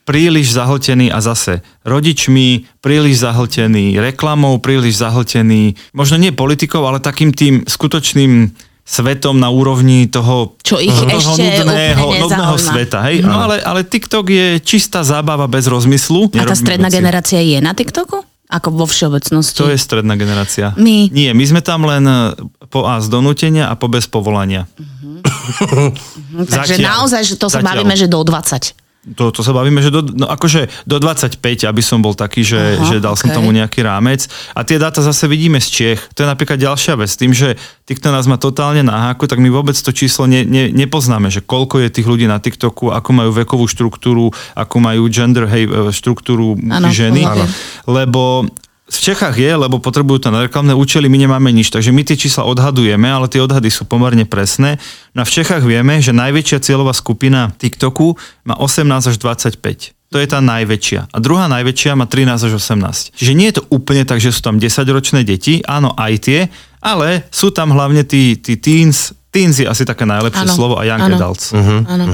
príliš 0.04 0.52
zahltený 0.52 1.08
a 1.08 1.24
zase 1.24 1.64
rodičmi, 1.88 2.68
príliš 2.84 3.24
zahltený 3.24 3.96
reklamou, 3.96 4.60
príliš 4.60 5.00
zahltený, 5.00 5.78
možno 5.96 6.20
nie 6.20 6.36
politikou, 6.36 6.84
ale 6.84 7.00
takým 7.00 7.32
tým 7.32 7.64
skutočným 7.64 8.52
svetom 8.82 9.38
na 9.38 9.48
úrovni 9.48 10.10
toho, 10.10 10.58
Čo 10.60 10.82
ich 10.82 10.90
toho 10.90 11.06
ešte 11.06 11.62
nudného, 11.62 12.06
nudného 12.26 12.56
sveta. 12.58 12.98
Hej? 13.08 13.22
No, 13.22 13.46
ale, 13.46 13.62
ale 13.62 13.86
TikTok 13.86 14.26
je 14.26 14.46
čistá 14.58 15.06
zábava 15.06 15.46
bez 15.46 15.70
rozmyslu. 15.70 16.34
A 16.34 16.44
tá 16.44 16.58
stredná 16.58 16.90
veci. 16.90 16.98
generácia 16.98 17.40
je 17.40 17.62
na 17.62 17.72
TikToku? 17.72 18.26
Ako 18.52 18.68
vo 18.68 18.84
všeobecnosti? 18.84 19.56
To 19.64 19.72
je 19.72 19.80
stredná 19.80 20.12
generácia. 20.12 20.76
My. 20.76 21.08
Nie, 21.08 21.32
my 21.32 21.40
sme 21.40 21.64
tam 21.64 21.88
len 21.88 22.04
e, 22.04 22.36
po 22.68 22.84
A 22.84 23.00
z 23.00 23.08
donútenia 23.08 23.72
a 23.72 23.80
po 23.80 23.88
bez 23.88 24.04
povolania. 24.04 24.68
Hm, 24.76 25.96
Takže 26.52 26.76
Zatiaľ. 26.76 26.88
naozaj, 26.92 27.22
že 27.24 27.34
to 27.40 27.48
sa 27.48 27.64
Zatiaľ. 27.64 27.68
bavíme, 27.80 27.94
že 27.96 28.12
do 28.12 28.20
20. 28.20 28.76
To, 29.02 29.34
to 29.34 29.42
sa 29.42 29.50
bavíme, 29.50 29.82
že 29.82 29.90
do, 29.90 30.06
no 30.14 30.30
akože 30.30 30.86
do 30.86 31.02
25, 31.02 31.42
aby 31.42 31.82
som 31.82 31.98
bol 31.98 32.14
taký, 32.14 32.46
že, 32.46 32.78
Aha, 32.78 32.86
že 32.86 33.02
dal 33.02 33.18
som 33.18 33.34
okej. 33.34 33.34
tomu 33.34 33.50
nejaký 33.50 33.82
rámec. 33.82 34.30
A 34.54 34.62
tie 34.62 34.78
dáta 34.78 35.02
zase 35.02 35.26
vidíme 35.26 35.58
z 35.58 35.68
Čiech. 35.74 36.00
To 36.14 36.22
je 36.22 36.30
napríklad 36.30 36.54
ďalšia 36.54 36.94
vec. 36.94 37.10
Tým, 37.10 37.34
že 37.34 37.58
TikTok 37.82 38.14
nás 38.14 38.30
má 38.30 38.38
totálne 38.38 38.86
na 38.86 39.10
háku, 39.10 39.26
tak 39.26 39.42
my 39.42 39.50
vôbec 39.50 39.74
to 39.74 39.90
číslo 39.90 40.30
ne, 40.30 40.46
ne, 40.46 40.70
nepoznáme, 40.70 41.34
že 41.34 41.42
koľko 41.42 41.82
je 41.82 41.90
tých 41.90 42.06
ľudí 42.06 42.30
na 42.30 42.38
TikToku, 42.38 42.94
ako 42.94 43.10
majú 43.10 43.30
vekovú 43.34 43.66
štruktúru, 43.66 44.30
ako 44.54 44.76
majú 44.78 45.10
gender, 45.10 45.50
hej, 45.50 45.66
e, 45.66 45.90
štruktúru 45.90 46.54
muži, 46.54 47.10
ženy. 47.10 47.26
áno. 47.26 47.44
Lebo 47.90 48.46
v 48.98 49.04
Čechách 49.12 49.36
je, 49.40 49.52
lebo 49.56 49.80
potrebujú 49.80 50.26
to 50.26 50.28
na 50.28 50.44
reklamné 50.44 50.76
účely, 50.76 51.08
my 51.08 51.16
nemáme 51.24 51.48
nič, 51.48 51.72
takže 51.72 51.94
my 51.94 52.02
tie 52.04 52.18
čísla 52.18 52.44
odhadujeme, 52.44 53.08
ale 53.08 53.30
tie 53.30 53.40
odhady 53.40 53.72
sú 53.72 53.88
pomerne 53.88 54.28
presné. 54.28 54.76
No 55.16 55.22
a 55.22 55.28
v 55.28 55.32
Čechách 55.32 55.64
vieme, 55.64 56.02
že 56.02 56.12
najväčšia 56.12 56.60
cieľová 56.60 56.92
skupina 56.92 57.54
TikToku 57.56 58.18
má 58.44 58.58
18 58.60 58.84
až 59.08 59.16
25. 59.16 59.96
To 60.12 60.20
je 60.20 60.28
tá 60.28 60.44
najväčšia. 60.44 61.08
A 61.08 61.16
druhá 61.24 61.48
najväčšia 61.48 61.96
má 61.96 62.04
13 62.04 62.52
až 62.52 62.52
18. 62.60 63.16
Čiže 63.16 63.32
nie 63.32 63.48
je 63.48 63.56
to 63.62 63.64
úplne 63.72 64.04
tak, 64.04 64.20
že 64.20 64.28
sú 64.28 64.44
tam 64.44 64.60
10-ročné 64.60 65.24
deti, 65.24 65.64
áno, 65.64 65.96
aj 65.96 66.12
tie, 66.20 66.40
ale 66.82 67.30
sú 67.30 67.54
tam 67.54 67.70
hlavne 67.70 68.02
tí, 68.02 68.34
tí 68.42 68.58
teens, 68.58 69.14
teens 69.32 69.56
je 69.56 69.64
asi 69.64 69.86
také 69.86 70.04
najlepšie 70.04 70.44
Áno, 70.44 70.52
slovo 70.52 70.74
a 70.76 70.84
young 70.84 71.08
áno. 71.08 71.16
adults. 71.16 71.54
Áno. 71.54 72.04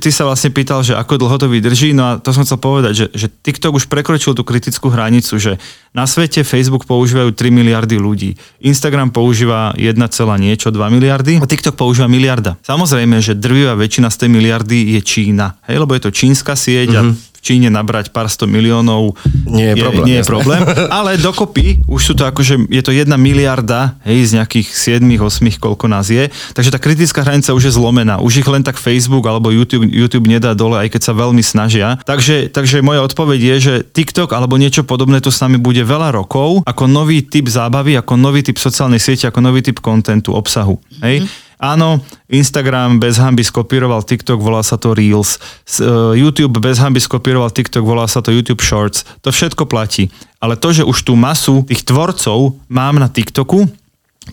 Ty 0.00 0.08
sa 0.08 0.24
vlastne 0.24 0.54
pýtal, 0.54 0.80
že 0.80 0.96
ako 0.96 1.20
dlho 1.20 1.36
to 1.36 1.50
vydrží, 1.50 1.92
no 1.92 2.02
a 2.06 2.10
to 2.16 2.32
som 2.32 2.46
chcel 2.46 2.56
povedať, 2.56 2.92
že, 2.96 3.06
že 3.12 3.26
TikTok 3.28 3.76
už 3.76 3.90
prekročil 3.90 4.32
tú 4.32 4.46
kritickú 4.46 4.88
hranicu, 4.88 5.36
že 5.36 5.60
na 5.92 6.08
svete 6.08 6.46
Facebook 6.46 6.88
používajú 6.88 7.34
3 7.34 7.50
miliardy 7.52 8.00
ľudí, 8.00 8.38
Instagram 8.64 9.12
používa 9.12 9.76
1, 9.76 9.98
niečo, 10.40 10.72
2 10.72 10.78
miliardy 10.88 11.42
a 11.42 11.44
TikTok 11.44 11.76
používa 11.76 12.08
miliarda. 12.08 12.56
Samozrejme, 12.64 13.20
že 13.20 13.36
drvivá 13.36 13.76
väčšina 13.76 14.08
z 14.08 14.16
tej 14.24 14.30
miliardy 14.32 14.96
je 14.96 15.00
Čína, 15.04 15.60
hej, 15.68 15.76
lebo 15.76 15.92
je 15.92 16.08
to 16.08 16.10
čínska 16.14 16.56
sieť 16.56 16.88
a 16.96 17.00
v 17.12 17.35
Číne 17.46 17.70
nabrať 17.70 18.10
pár 18.10 18.26
sto 18.26 18.50
miliónov 18.50 19.14
Nie 19.46 19.78
je 19.78 19.86
problém, 19.86 20.04
nie 20.10 20.16
je 20.18 20.22
jasné. 20.26 20.32
problém. 20.34 20.60
Ale 20.98 21.14
dokopy 21.14 21.86
už 21.86 22.00
sú 22.02 22.12
to 22.18 22.26
akože, 22.26 22.66
je 22.66 22.82
to 22.82 22.90
jedna 22.90 23.14
miliarda, 23.14 23.94
hej, 24.02 24.34
z 24.34 24.42
nejakých 24.42 24.98
7, 24.98 25.06
8, 25.06 25.62
koľko 25.62 25.86
nás 25.86 26.10
je. 26.10 26.26
Takže 26.58 26.74
tá 26.74 26.82
kritická 26.82 27.22
hranica 27.22 27.54
už 27.54 27.70
je 27.70 27.72
zlomená. 27.78 28.18
Už 28.18 28.42
ich 28.42 28.48
len 28.50 28.66
tak 28.66 28.82
Facebook 28.82 29.22
alebo 29.30 29.54
YouTube, 29.54 29.86
YouTube 29.86 30.26
nedá 30.26 30.58
dole, 30.58 30.82
aj 30.82 30.90
keď 30.90 31.02
sa 31.06 31.12
veľmi 31.14 31.38
snažia. 31.46 32.02
Takže, 32.02 32.50
takže 32.50 32.82
moja 32.82 33.06
odpoveď 33.06 33.38
je, 33.38 33.56
že 33.62 33.74
TikTok 33.86 34.34
alebo 34.34 34.58
niečo 34.58 34.82
podobné 34.82 35.22
tu 35.22 35.30
s 35.30 35.38
nami 35.38 35.62
bude 35.62 35.86
veľa 35.86 36.10
rokov 36.18 36.66
ako 36.66 36.90
nový 36.90 37.22
typ 37.22 37.46
zábavy, 37.46 37.94
ako 37.94 38.18
nový 38.18 38.42
typ 38.42 38.58
sociálnej 38.58 38.98
siete, 38.98 39.30
ako 39.30 39.38
nový 39.38 39.62
typ 39.62 39.78
kontentu, 39.78 40.34
obsahu. 40.34 40.82
Hej? 40.98 41.30
Áno, 41.56 42.04
Instagram 42.28 43.00
bez 43.00 43.16
hamby 43.16 43.40
skopíroval 43.40 44.04
TikTok, 44.04 44.36
volá 44.36 44.60
sa 44.60 44.76
to 44.76 44.92
Reels. 44.92 45.40
E, 45.80 45.88
YouTube 46.20 46.60
bez 46.60 46.76
hamby 46.76 47.00
skopíroval 47.00 47.48
TikTok, 47.48 47.80
volá 47.80 48.04
sa 48.04 48.20
to 48.20 48.28
YouTube 48.28 48.60
Shorts. 48.60 49.08
To 49.24 49.32
všetko 49.32 49.64
platí. 49.64 50.12
Ale 50.36 50.60
to, 50.60 50.68
že 50.76 50.84
už 50.84 51.08
tú 51.08 51.16
masu 51.16 51.64
tých 51.64 51.88
tvorcov 51.88 52.60
mám 52.68 53.00
na 53.00 53.08
TikToku, 53.08 53.72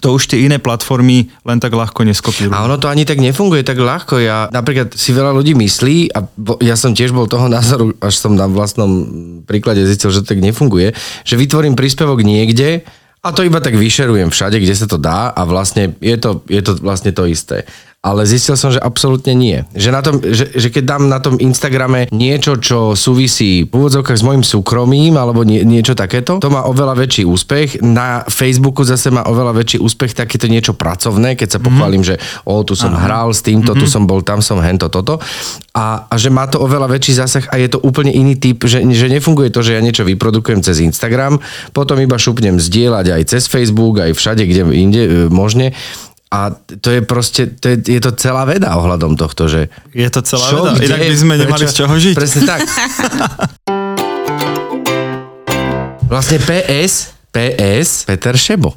to 0.02 0.18
už 0.18 0.26
tie 0.26 0.42
iné 0.50 0.58
platformy 0.58 1.30
len 1.46 1.62
tak 1.62 1.72
ľahko 1.78 2.02
neskopírujú. 2.02 2.52
A 2.52 2.66
ono 2.66 2.82
to 2.82 2.90
ani 2.90 3.06
tak 3.06 3.22
nefunguje 3.22 3.62
tak 3.62 3.78
ľahko. 3.78 4.18
Ja 4.18 4.50
napríklad 4.50 4.98
si 4.98 5.14
veľa 5.14 5.32
ľudí 5.38 5.54
myslí, 5.54 6.18
a 6.18 6.26
bo- 6.26 6.58
ja 6.60 6.74
som 6.74 6.98
tiež 6.98 7.14
bol 7.14 7.30
toho 7.30 7.46
názoru, 7.56 7.94
až 8.02 8.18
som 8.18 8.34
na 8.34 8.50
vlastnom 8.50 8.90
príklade 9.46 9.86
zistil, 9.86 10.10
že 10.10 10.26
to 10.26 10.34
tak 10.34 10.42
nefunguje, 10.42 10.98
že 11.24 11.36
vytvorím 11.38 11.78
príspevok 11.78 12.26
niekde 12.26 12.84
a 13.24 13.32
to 13.32 13.48
iba 13.48 13.64
tak 13.64 13.80
vyšerujem 13.80 14.28
všade, 14.28 14.60
kde 14.60 14.76
sa 14.76 14.84
to 14.84 15.00
dá 15.00 15.32
a 15.32 15.48
vlastne 15.48 15.96
je 16.04 16.20
to, 16.20 16.44
je 16.52 16.60
to 16.60 16.76
vlastne 16.84 17.16
to 17.16 17.24
isté. 17.24 17.64
Ale 18.04 18.28
zistil 18.28 18.60
som, 18.60 18.68
že 18.68 18.84
absolútne 18.84 19.32
nie. 19.32 19.64
Že, 19.72 19.90
na 19.96 20.02
tom, 20.04 20.20
že, 20.20 20.52
že 20.52 20.68
keď 20.68 20.84
dám 20.84 21.04
na 21.08 21.24
tom 21.24 21.40
Instagrame 21.40 22.12
niečo, 22.12 22.60
čo 22.60 23.00
súvisí 23.00 23.64
v 23.64 23.72
úvodzovkách 23.72 24.20
s 24.20 24.28
mojim 24.28 24.44
súkromím 24.44 25.16
alebo 25.16 25.48
nie, 25.48 25.64
niečo 25.64 25.96
takéto, 25.96 26.44
to 26.44 26.52
má 26.52 26.68
oveľa 26.68 27.00
väčší 27.00 27.24
úspech. 27.24 27.80
Na 27.80 28.28
Facebooku 28.28 28.84
zase 28.84 29.08
má 29.08 29.24
oveľa 29.24 29.56
väčší 29.56 29.80
úspech 29.80 30.20
takéto 30.20 30.52
niečo 30.52 30.76
pracovné, 30.76 31.40
keď 31.40 31.56
sa 31.56 31.60
pochválim, 31.64 32.04
že 32.04 32.20
o, 32.44 32.60
tu 32.68 32.76
som 32.76 32.92
hral 32.92 33.32
s 33.32 33.40
týmto, 33.40 33.72
tu 33.72 33.88
som 33.88 34.04
bol, 34.04 34.20
tam 34.20 34.44
som 34.44 34.60
hento, 34.60 34.92
toto. 34.92 35.24
A, 35.72 36.04
a 36.12 36.16
že 36.20 36.28
má 36.28 36.44
to 36.52 36.60
oveľa 36.60 36.92
väčší 36.92 37.24
zásah 37.24 37.48
a 37.48 37.56
je 37.56 37.72
to 37.72 37.80
úplne 37.88 38.12
iný 38.12 38.36
typ, 38.36 38.68
že, 38.68 38.84
že 38.84 39.08
nefunguje 39.08 39.48
to, 39.48 39.64
že 39.64 39.80
ja 39.80 39.82
niečo 39.82 40.04
vyprodukujem 40.04 40.60
cez 40.60 40.84
Instagram, 40.84 41.40
potom 41.72 41.96
iba 42.04 42.20
šupnem 42.20 42.60
zdieľať 42.60 43.16
aj 43.16 43.22
cez 43.32 43.48
Facebook, 43.48 44.04
aj 44.04 44.12
všade, 44.12 44.44
kde 44.44 44.62
inde 44.76 45.02
e, 45.08 45.12
možne. 45.32 45.72
A 46.34 46.50
to 46.52 46.90
je 46.90 47.02
proste, 47.02 47.46
to 47.54 47.70
je, 47.70 47.78
je 47.88 48.02
to 48.02 48.10
celá 48.14 48.42
veda 48.44 48.74
ohľadom 48.74 49.14
tohto, 49.14 49.46
že... 49.46 49.70
Je 49.94 50.10
to 50.10 50.20
celá 50.20 50.42
Čo, 50.44 50.56
veda. 50.60 50.72
kde, 50.74 50.86
Inak 50.88 51.02
by 51.06 51.16
sme 51.16 51.34
nemali 51.38 51.62
prečo? 51.62 51.70
z 51.70 51.78
čoho 51.78 51.94
žiť. 51.96 52.16
Presne 52.18 52.42
tak. 52.44 52.60
Vlastne 56.06 56.38
PS, 56.40 56.94
PS, 57.30 57.90
Peter 58.06 58.34
Šebo. 58.34 58.74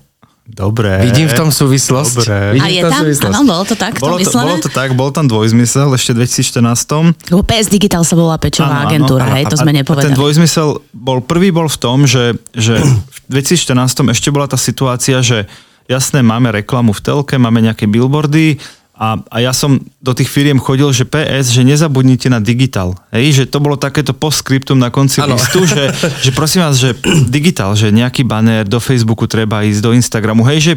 Dobre. 0.47 1.03
Vidím 1.03 1.27
v 1.27 1.35
tom 1.35 1.51
súvislosť. 1.51 2.13
Dobre. 2.15 2.31
A 2.31 2.55
Vidím 2.55 2.71
je 2.71 2.79
v 2.79 2.85
tom 2.85 2.93
tam? 2.93 3.01
súvislosť. 3.03 3.35
Áno, 3.35 3.43
bolo 3.43 3.65
to 3.65 3.75
tak, 3.75 3.93
Bolo 3.99 4.17
to, 4.17 4.31
bolo 4.31 4.57
to 4.59 4.71
tak, 4.71 4.89
bol 4.93 5.11
tam 5.11 5.27
dvojzmysel 5.27 5.91
ešte 5.91 6.15
v 6.15 6.23
2014. 6.23 7.19
Lebo 7.27 7.43
PS 7.43 7.67
Digital 7.67 8.05
sa 8.05 8.15
volá 8.15 8.37
Pečová 8.37 8.71
Áno, 8.71 8.79
áno, 8.79 8.87
agentúra, 8.87 9.27
áno. 9.27 9.35
hej, 9.35 9.45
to 9.47 9.57
A- 9.57 9.61
sme 9.61 9.71
A 9.71 9.75
ten 9.75 9.81
nepovedali. 9.83 10.15
dvojzmysel 10.15 10.69
bol, 10.93 11.19
prvý 11.19 11.51
bol 11.51 11.67
v 11.67 11.77
tom, 11.77 12.07
že, 12.07 12.39
že 12.53 12.79
v 12.79 12.95
2014 13.29 13.75
ešte 14.07 14.29
bola 14.31 14.47
tá 14.47 14.55
situácia, 14.55 15.19
že 15.19 15.51
jasné, 15.87 16.23
máme 16.23 16.53
reklamu 16.53 16.93
v 16.93 17.01
telke, 17.03 17.35
máme 17.39 17.63
nejaké 17.63 17.87
billboardy 17.91 18.59
a, 18.97 19.21
a 19.29 19.45
ja 19.45 19.53
som 19.53 19.77
do 20.01 20.17
tých 20.17 20.33
firiem 20.33 20.57
chodil, 20.57 20.89
že 20.89 21.05
PS, 21.05 21.53
že 21.53 21.69
nezabudnite 21.69 22.33
na 22.33 22.41
digitál. 22.41 22.97
Hej, 23.13 23.45
že 23.45 23.45
to 23.45 23.61
bolo 23.61 23.77
takéto 23.77 24.17
postscriptum 24.17 24.81
na 24.81 24.89
konci 24.89 25.21
Áno. 25.21 25.37
listu, 25.37 25.69
že, 25.69 25.93
že 26.25 26.33
prosím 26.33 26.65
vás, 26.65 26.81
že 26.81 26.97
digitál, 27.29 27.77
že 27.77 27.93
nejaký 27.93 28.25
banner 28.25 28.65
do 28.65 28.81
Facebooku 28.81 29.29
treba 29.29 29.69
ísť, 29.69 29.85
do 29.85 29.93
Instagramu, 29.93 30.49
hej, 30.49 30.73
že 30.73 30.75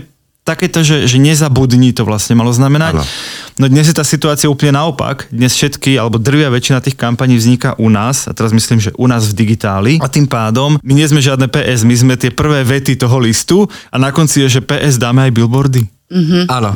takéto, 0.49 0.81
že, 0.81 1.05
že 1.05 1.21
nezabudni 1.21 1.93
to 1.93 2.01
vlastne 2.01 2.33
malo 2.33 2.49
znamenať. 2.49 2.97
Áno. 2.97 3.05
No 3.61 3.65
dnes 3.69 3.85
je 3.85 3.93
tá 3.93 4.01
situácia 4.01 4.49
úplne 4.49 4.81
naopak. 4.81 5.29
Dnes 5.29 5.53
všetky, 5.53 6.01
alebo 6.01 6.17
drvia 6.17 6.49
väčšina 6.49 6.81
tých 6.81 6.97
kampaní 6.97 7.37
vzniká 7.37 7.77
u 7.77 7.93
nás, 7.93 8.25
a 8.25 8.33
teraz 8.33 8.49
myslím, 8.49 8.81
že 8.81 8.89
u 8.97 9.05
nás 9.05 9.29
v 9.29 9.45
digitáli. 9.45 10.01
A 10.01 10.09
tým 10.09 10.25
pádom 10.25 10.81
my 10.81 10.93
nie 10.97 11.05
sme 11.05 11.21
žiadne 11.21 11.45
PS, 11.45 11.85
my 11.85 11.93
sme 11.93 12.13
tie 12.17 12.33
prvé 12.33 12.65
vety 12.65 12.97
toho 12.97 13.21
listu 13.21 13.69
a 13.93 13.95
na 14.01 14.09
konci 14.09 14.41
je, 14.49 14.57
že 14.57 14.65
PS 14.65 14.97
dáme 14.97 15.29
aj 15.29 15.35
billboardy. 15.37 15.85
Áno. 16.49 16.73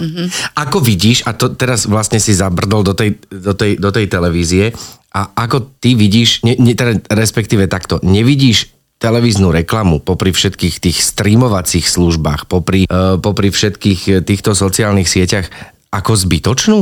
Ako 0.54 0.78
vidíš, 0.78 1.26
a 1.26 1.34
to 1.34 1.58
teraz 1.58 1.90
vlastne 1.90 2.22
si 2.22 2.38
zabrdol 2.38 2.86
do 2.86 2.94
tej, 2.94 3.18
do 3.34 3.58
tej, 3.58 3.82
do 3.82 3.90
tej 3.90 4.06
televízie, 4.06 4.78
a 5.14 5.30
ako 5.46 5.78
ty 5.78 5.94
vidíš, 5.94 6.42
ne, 6.42 6.58
ne, 6.58 6.74
teda 6.74 6.98
respektíve 7.14 7.70
takto, 7.70 8.02
nevidíš 8.02 8.73
televíznu 9.04 9.52
reklamu 9.52 10.00
popri 10.00 10.32
všetkých 10.32 10.80
tých 10.80 10.98
streamovacích 11.04 11.84
službách, 11.84 12.48
popri, 12.48 12.88
uh, 12.88 13.20
popri 13.20 13.52
všetkých 13.52 14.24
týchto 14.24 14.56
sociálnych 14.56 15.12
sieťach 15.12 15.52
ako 15.92 16.16
zbytočnú? 16.16 16.80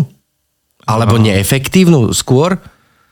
Alebo 0.85 1.17
neefektívnu 1.17 2.13
skôr? 2.13 2.61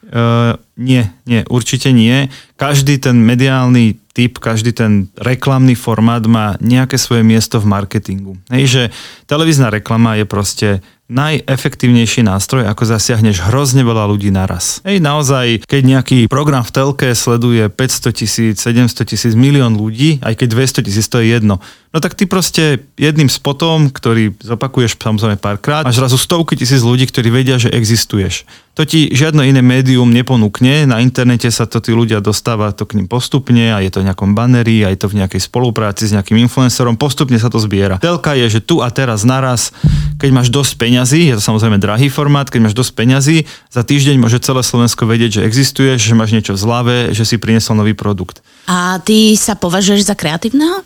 Uh, 0.09 0.57
nie, 0.77 1.05
nie, 1.25 1.45
určite 1.49 1.89
nie. 1.89 2.29
Každý 2.57 2.97
ten 2.97 3.21
mediálny 3.21 3.99
typ, 4.13 4.41
každý 4.41 4.73
ten 4.73 5.07
reklamný 5.15 5.77
formát 5.77 6.25
má 6.25 6.57
nejaké 6.59 6.97
svoje 6.97 7.21
miesto 7.21 7.61
v 7.61 7.69
marketingu. 7.69 8.33
Hej, 8.49 8.63
že 8.65 8.83
televízna 9.29 9.69
reklama 9.69 10.17
je 10.17 10.25
proste 10.25 10.69
najefektívnejší 11.09 12.21
nástroj, 12.21 12.69
ako 12.69 12.85
zasiahneš 12.85 13.41
hrozne 13.49 13.81
veľa 13.81 14.05
ľudí 14.13 14.29
naraz. 14.29 14.79
Hej, 14.85 15.01
naozaj, 15.01 15.65
keď 15.65 15.81
nejaký 15.97 16.17
program 16.29 16.61
v 16.61 16.71
telke 16.71 17.09
sleduje 17.17 17.65
500 17.65 18.13
tisíc, 18.13 18.55
700 18.61 19.09
tisíc, 19.09 19.33
milión 19.33 19.73
ľudí, 19.73 20.21
aj 20.21 20.37
keď 20.37 20.47
200 20.53 20.85
tisíc, 20.85 21.05
to 21.09 21.17
je 21.19 21.33
jedno. 21.33 21.57
No 21.89 21.97
tak 21.97 22.13
ty 22.13 22.29
proste 22.29 22.85
jedným 23.01 23.33
spotom, 23.33 23.89
ktorý 23.89 24.37
zopakuješ 24.37 24.93
samozrejme 24.93 25.41
párkrát, 25.41 25.81
máš 25.81 25.97
zrazu 25.97 26.21
stovky 26.21 26.53
tisíc 26.53 26.85
ľudí, 26.85 27.09
ktorí 27.09 27.33
vedia, 27.33 27.57
že 27.57 27.73
existuješ. 27.73 28.45
To 28.77 28.85
ti 28.85 29.09
žiadne 29.09 29.41
iné 29.49 29.65
médium 29.65 30.05
neponúkne, 30.13 30.85
na 30.85 31.01
internete 31.01 31.49
sa 31.49 31.65
to 31.65 31.81
tí 31.81 31.89
ľudia 31.89 32.21
dostáva 32.21 32.77
to 32.77 32.85
k 32.85 32.93
ním 33.01 33.09
postupne 33.09 33.73
a 33.73 33.81
je 33.81 33.89
to 33.89 34.05
v 34.05 34.07
nejakom 34.07 34.37
baneri, 34.37 34.85
a 34.85 34.93
je 34.93 35.01
to 35.01 35.09
v 35.09 35.17
nejakej 35.17 35.41
spolupráci 35.41 36.05
s 36.05 36.13
nejakým 36.13 36.37
influencerom, 36.45 36.93
postupne 36.93 37.41
sa 37.41 37.49
to 37.49 37.57
zbiera. 37.57 37.97
Telka 37.97 38.37
je, 38.37 38.61
že 38.61 38.61
tu 38.61 38.85
a 38.85 38.93
teraz 38.93 39.25
naraz, 39.25 39.73
keď 40.21 40.29
máš 40.29 40.53
dosť 40.53 40.77
peňazí, 40.77 41.33
je 41.33 41.41
to 41.41 41.43
samozrejme 41.43 41.81
drahý 41.81 42.13
formát, 42.13 42.53
keď 42.53 42.69
máš 42.69 42.77
dosť 42.77 42.91
peňazí, 42.93 43.37
za 43.73 43.81
týždeň 43.81 44.21
môže 44.21 44.37
celé 44.45 44.61
Slovensko 44.61 45.09
vedieť, 45.09 45.41
že 45.41 45.45
existuješ, 45.49 46.05
že 46.05 46.13
máš 46.13 46.37
niečo 46.37 46.53
v 46.53 46.61
zlave, 46.61 46.97
že 47.17 47.25
si 47.25 47.41
priniesol 47.41 47.81
nový 47.81 47.97
produkt. 47.97 48.45
A 48.69 49.01
ty 49.01 49.33
sa 49.33 49.57
považuješ 49.57 50.05
za 50.05 50.13
kreatívneho? 50.13 50.85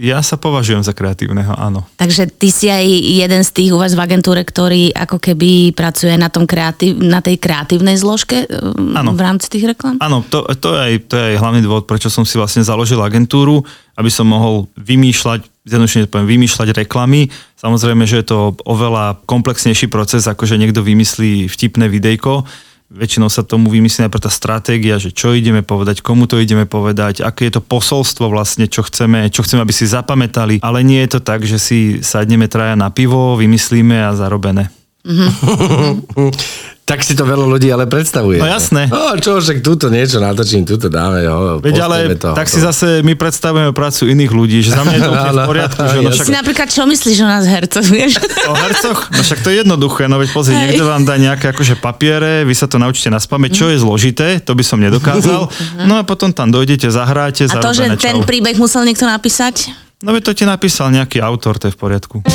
Ja 0.00 0.24
sa 0.24 0.40
považujem 0.40 0.80
za 0.80 0.96
kreatívneho, 0.96 1.52
áno. 1.52 1.84
Takže 2.00 2.24
ty 2.32 2.48
si 2.48 2.72
aj 2.72 2.84
jeden 2.88 3.44
z 3.44 3.50
tých 3.52 3.70
u 3.72 3.78
vás 3.80 3.92
v 3.92 4.00
agentúre, 4.00 4.40
ktorý 4.40 4.88
ako 4.96 5.20
keby 5.20 5.76
pracuje 5.76 6.16
na, 6.16 6.32
tom 6.32 6.48
kreatív, 6.48 6.96
na 6.96 7.20
tej 7.20 7.36
kreatívnej 7.36 8.00
zložke 8.00 8.48
um, 8.48 8.96
Áno. 8.96 9.12
v 9.12 9.20
rámci 9.20 9.52
tých 9.52 9.68
reklam? 9.68 10.00
Áno, 10.00 10.24
to, 10.24 10.48
to, 10.56 10.72
je 10.72 10.80
aj, 10.80 10.92
to 11.12 11.14
je 11.20 11.24
aj 11.32 11.36
hlavný 11.44 11.60
dôvod, 11.60 11.84
prečo 11.84 12.08
som 12.08 12.24
si 12.24 12.40
vlastne 12.40 12.64
založil 12.64 13.04
agentúru, 13.04 13.60
aby 14.00 14.08
som 14.08 14.24
mohol 14.24 14.64
vymýšľať, 14.80 15.44
zjednodušene 15.68 16.08
poviem, 16.08 16.40
vymýšľať 16.40 16.72
reklamy. 16.72 17.28
Samozrejme, 17.60 18.08
že 18.08 18.24
je 18.24 18.26
to 18.32 18.56
oveľa 18.64 19.20
komplexnejší 19.28 19.92
proces, 19.92 20.24
ako 20.24 20.48
že 20.48 20.56
niekto 20.56 20.80
vymyslí 20.80 21.52
vtipné 21.52 21.92
videjko. 21.92 22.48
Väčšinou 22.92 23.32
sa 23.32 23.40
tomu 23.40 23.72
vymyslí 23.72 24.04
najprv 24.04 24.28
tá 24.28 24.28
stratégia, 24.28 25.00
že 25.00 25.16
čo 25.16 25.32
ideme 25.32 25.64
povedať, 25.64 26.04
komu 26.04 26.28
to 26.28 26.36
ideme 26.36 26.68
povedať, 26.68 27.24
aké 27.24 27.48
je 27.48 27.56
to 27.56 27.62
posolstvo 27.64 28.28
vlastne, 28.28 28.68
čo 28.68 28.84
chceme, 28.84 29.32
čo 29.32 29.40
chceme, 29.40 29.64
aby 29.64 29.72
si 29.72 29.88
zapamätali. 29.88 30.60
Ale 30.60 30.84
nie 30.84 31.00
je 31.08 31.16
to 31.16 31.20
tak, 31.24 31.48
že 31.48 31.56
si 31.56 32.04
sadneme 32.04 32.52
traja 32.52 32.76
na 32.76 32.92
pivo, 32.92 33.40
vymyslíme 33.40 33.96
a 33.96 34.12
zarobené. 34.12 34.68
Tak 36.82 36.98
si 37.06 37.14
to 37.14 37.22
veľa 37.22 37.46
ľudí 37.46 37.70
ale 37.70 37.86
predstavuje. 37.86 38.42
No 38.42 38.50
jasné. 38.50 38.90
No 38.90 39.14
čo, 39.14 39.38
však 39.38 39.62
túto 39.62 39.86
niečo 39.86 40.18
natočím, 40.18 40.66
túto 40.66 40.90
dáme, 40.90 41.22
jo, 41.22 41.62
Veď 41.62 41.86
ale 41.86 42.18
to, 42.18 42.34
tak 42.34 42.50
si 42.50 42.58
to. 42.58 42.66
zase 42.66 43.06
my 43.06 43.14
predstavujeme 43.14 43.70
prácu 43.70 44.10
iných 44.10 44.32
ľudí, 44.34 44.66
že 44.66 44.74
za 44.74 44.82
mňa 44.82 44.94
je 44.98 45.02
to 45.06 45.10
úplne 45.14 45.32
v 45.32 45.46
poriadku, 45.46 45.78
že 45.78 45.98
no 46.02 46.10
však 46.10 46.26
Si 46.26 46.34
napríklad 46.34 46.68
čo 46.74 46.82
myslíš 46.82 47.18
o 47.22 47.28
nás 47.30 47.46
hercoch, 47.46 47.86
vieš? 47.86 48.18
o 48.50 48.54
hercoch, 48.58 48.98
no 49.14 49.22
však 49.22 49.38
to 49.40 49.48
je 49.54 49.56
jednoduché, 49.62 50.10
no 50.10 50.18
veď 50.18 50.28
pozri, 50.34 50.58
Hej. 50.58 50.62
niekto 50.74 50.84
vám 50.90 51.06
dá 51.06 51.14
nejaké 51.22 51.54
akože 51.54 51.78
papiere, 51.78 52.42
vy 52.42 52.54
sa 52.58 52.66
to 52.66 52.82
naučíte 52.82 53.14
na 53.14 53.22
spamäť, 53.22 53.62
čo 53.62 53.70
je 53.70 53.78
zložité, 53.78 54.42
to 54.42 54.58
by 54.58 54.66
som 54.66 54.82
nedokázal, 54.82 55.54
no 55.86 55.94
a 55.96 56.02
potom 56.02 56.34
tam 56.34 56.50
dojdete, 56.50 56.90
zahráte, 56.90 57.46
A 57.46 57.62
to, 57.62 57.70
že 57.70 57.94
ten 57.94 58.26
príbeh 58.26 58.58
musel 58.58 58.82
niekto 58.82 59.06
napísať? 59.06 59.70
No 60.02 60.10
veď 60.10 60.22
to 60.26 60.32
ti 60.34 60.44
napísal 60.50 60.90
nejaký 60.90 61.22
autor, 61.22 61.62
to 61.62 61.70
je 61.70 61.72
v 61.72 61.78
poriadku. 61.78 62.26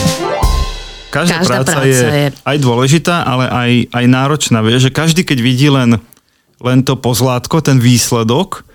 Každá, 1.23 1.37
Každá 1.41 1.55
práca, 1.61 1.73
práca 1.73 1.87
je, 1.89 1.97
je- 1.97 2.31
aj 2.45 2.57
dôležitá, 2.61 3.15
ale 3.23 3.45
aj, 3.49 3.71
aj 3.89 4.05
náročná. 4.05 4.59
Vieš, 4.61 4.89
že 4.89 4.91
každý, 4.93 5.21
keď 5.25 5.39
vidí 5.41 5.67
len, 5.67 5.97
len 6.61 6.79
to 6.85 6.93
pozlátko, 6.93 7.61
ten 7.65 7.81
výsledok, 7.81 8.67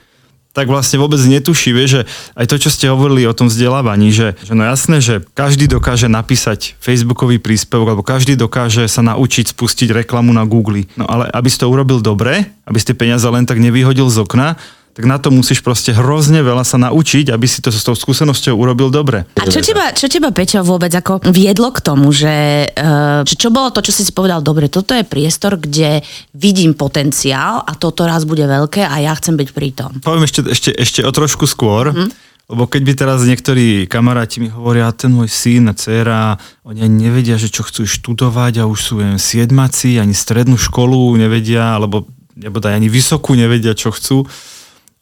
tak 0.53 0.69
vlastne 0.69 1.01
vôbec 1.01 1.17
netuší, 1.25 1.73
vieš, 1.73 1.91
že 1.91 2.03
aj 2.37 2.45
to, 2.45 2.57
čo 2.61 2.69
ste 2.69 2.93
hovorili 2.93 3.25
o 3.25 3.33
tom 3.33 3.49
vzdelávaní, 3.49 4.13
že, 4.13 4.37
že 4.45 4.53
no 4.53 4.69
jasné, 4.69 5.01
že 5.01 5.25
každý 5.33 5.65
dokáže 5.65 6.13
napísať 6.13 6.77
facebookový 6.77 7.41
príspevok, 7.41 7.97
alebo 7.97 8.05
každý 8.05 8.37
dokáže 8.37 8.85
sa 8.85 9.01
naučiť 9.01 9.57
spustiť 9.57 10.05
reklamu 10.05 10.29
na 10.37 10.45
Google. 10.45 10.85
No 11.01 11.09
ale 11.09 11.33
aby 11.33 11.49
si 11.49 11.57
to 11.57 11.73
urobil 11.73 12.05
dobre, 12.05 12.53
aby 12.69 12.77
si 12.77 12.85
tie 12.85 12.97
peniaze 12.97 13.25
len 13.25 13.49
tak 13.49 13.65
nevyhodil 13.65 14.13
z 14.13 14.21
okna, 14.21 14.61
tak 14.93 15.09
na 15.09 15.17
to 15.17 15.33
musíš 15.33 15.65
proste 15.65 15.97
hrozne 15.97 16.45
veľa 16.45 16.69
sa 16.69 16.77
naučiť, 16.77 17.33
aby 17.33 17.47
si 17.49 17.65
to 17.65 17.73
s 17.73 17.81
tou 17.81 17.97
skúsenosťou 17.97 18.53
urobil 18.53 18.93
dobre. 18.93 19.25
A 19.41 19.49
čo 19.49 19.65
teba, 19.65 19.97
čo 19.97 20.05
teba, 20.05 20.29
Peťo, 20.29 20.61
vôbec 20.61 20.93
ako 20.93 21.25
viedlo 21.33 21.73
k 21.73 21.81
tomu, 21.81 22.13
že, 22.13 22.69
uh, 22.69 23.25
čo 23.25 23.49
bolo 23.49 23.73
to, 23.73 23.81
čo 23.81 23.89
si 23.89 24.05
si 24.05 24.13
povedal, 24.13 24.45
dobre, 24.45 24.69
toto 24.69 24.93
je 24.93 25.01
priestor, 25.01 25.57
kde 25.57 26.05
vidím 26.37 26.77
potenciál 26.77 27.65
a 27.65 27.73
toto 27.73 28.05
raz 28.05 28.29
bude 28.29 28.45
veľké 28.45 28.85
a 28.85 29.01
ja 29.01 29.17
chcem 29.17 29.41
byť 29.41 29.49
pri 29.57 29.69
tom. 29.73 29.91
Poviem 30.05 30.29
ešte, 30.29 30.45
ešte, 30.45 30.71
ešte 30.77 31.01
o 31.09 31.11
trošku 31.11 31.49
skôr, 31.49 31.97
mm. 31.97 32.09
lebo 32.53 32.69
keď 32.69 32.83
by 32.85 32.93
teraz 32.93 33.19
niektorí 33.25 33.89
kamaráti 33.89 34.45
mi 34.45 34.53
hovoria, 34.53 34.93
ten 34.93 35.09
môj 35.09 35.33
syn 35.33 35.73
a 35.73 35.75
dcera, 35.75 36.37
oni 36.69 36.85
ani 36.85 37.09
nevedia, 37.09 37.41
že 37.41 37.49
čo 37.49 37.65
chcú 37.65 37.89
študovať 37.89 38.61
a 38.61 38.69
už 38.69 38.79
sú 38.79 38.95
jen 39.01 39.17
siedmaci, 39.17 39.97
ani 39.97 40.13
strednú 40.13 40.61
školu 40.61 41.17
nevedia, 41.17 41.81
alebo 41.81 42.05
nebodaj 42.37 42.77
ani 42.77 42.93
vysokú 42.93 43.33
nevedia, 43.33 43.73
čo 43.73 43.89
chcú. 43.89 44.29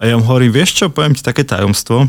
A 0.01 0.09
ja 0.09 0.17
im 0.17 0.25
hovorím, 0.25 0.57
vieš 0.57 0.81
čo, 0.81 0.85
poviem 0.89 1.13
ti 1.13 1.21
také 1.21 1.45
tajomstvo. 1.45 2.09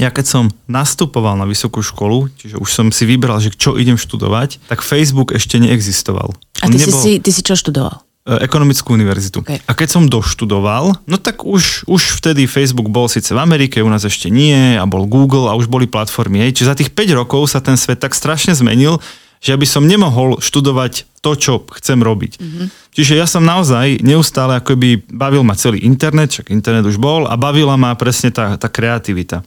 Ja 0.00 0.08
keď 0.08 0.24
som 0.24 0.44
nastupoval 0.70 1.36
na 1.36 1.44
vysokú 1.44 1.84
školu, 1.84 2.32
čiže 2.40 2.56
už 2.56 2.70
som 2.70 2.88
si 2.88 3.04
vybral, 3.04 3.42
že 3.44 3.52
čo 3.52 3.76
idem 3.76 4.00
študovať, 4.00 4.64
tak 4.70 4.80
Facebook 4.80 5.36
ešte 5.36 5.60
neexistoval. 5.60 6.32
A 6.62 6.64
On 6.64 6.72
ty, 6.72 6.80
si, 6.80 6.88
si, 6.94 7.12
ty 7.20 7.28
si 7.28 7.44
čo 7.44 7.52
študoval? 7.52 8.00
e, 8.26 8.34
ekonomickú 8.46 8.94
univerzitu. 8.94 9.42
OK. 9.42 9.50
A 9.66 9.72
keď 9.74 9.88
som 9.90 10.06
doštudoval, 10.06 10.94
no 11.06 11.16
tak 11.18 11.42
už, 11.42 11.86
už 11.90 12.02
vtedy 12.22 12.46
Facebook 12.46 12.88
bol 12.88 13.10
síce 13.10 13.34
v 13.34 13.42
Amerike, 13.42 13.82
u 13.82 13.90
nás 13.90 14.06
ešte 14.06 14.30
nie, 14.30 14.78
a 14.78 14.84
bol 14.86 15.06
Google 15.10 15.50
a 15.50 15.58
už 15.58 15.66
boli 15.66 15.90
platformy. 15.90 16.46
Hej. 16.46 16.62
Čiže 16.62 16.70
za 16.70 16.78
tých 16.78 16.90
5 16.94 17.18
rokov 17.18 17.50
sa 17.50 17.58
ten 17.58 17.74
svet 17.74 17.98
tak 17.98 18.14
strašne 18.14 18.54
zmenil, 18.54 19.02
že 19.42 19.50
aby 19.50 19.66
som 19.66 19.82
nemohol 19.82 20.38
študovať 20.38 21.10
to, 21.18 21.34
čo 21.34 21.52
chcem 21.82 21.98
robiť. 21.98 22.38
Mm-hmm. 22.38 22.66
Čiže 22.94 23.18
ja 23.18 23.26
som 23.26 23.42
naozaj 23.42 23.98
neustále 24.06 24.62
akoby 24.62 25.02
bavil 25.10 25.42
ma 25.42 25.58
celý 25.58 25.82
internet, 25.82 26.30
však 26.30 26.54
internet 26.54 26.86
už 26.86 27.02
bol, 27.02 27.26
a 27.26 27.34
bavila 27.34 27.74
ma 27.74 27.98
presne 27.98 28.30
tá, 28.30 28.54
tá 28.54 28.70
kreativita. 28.70 29.42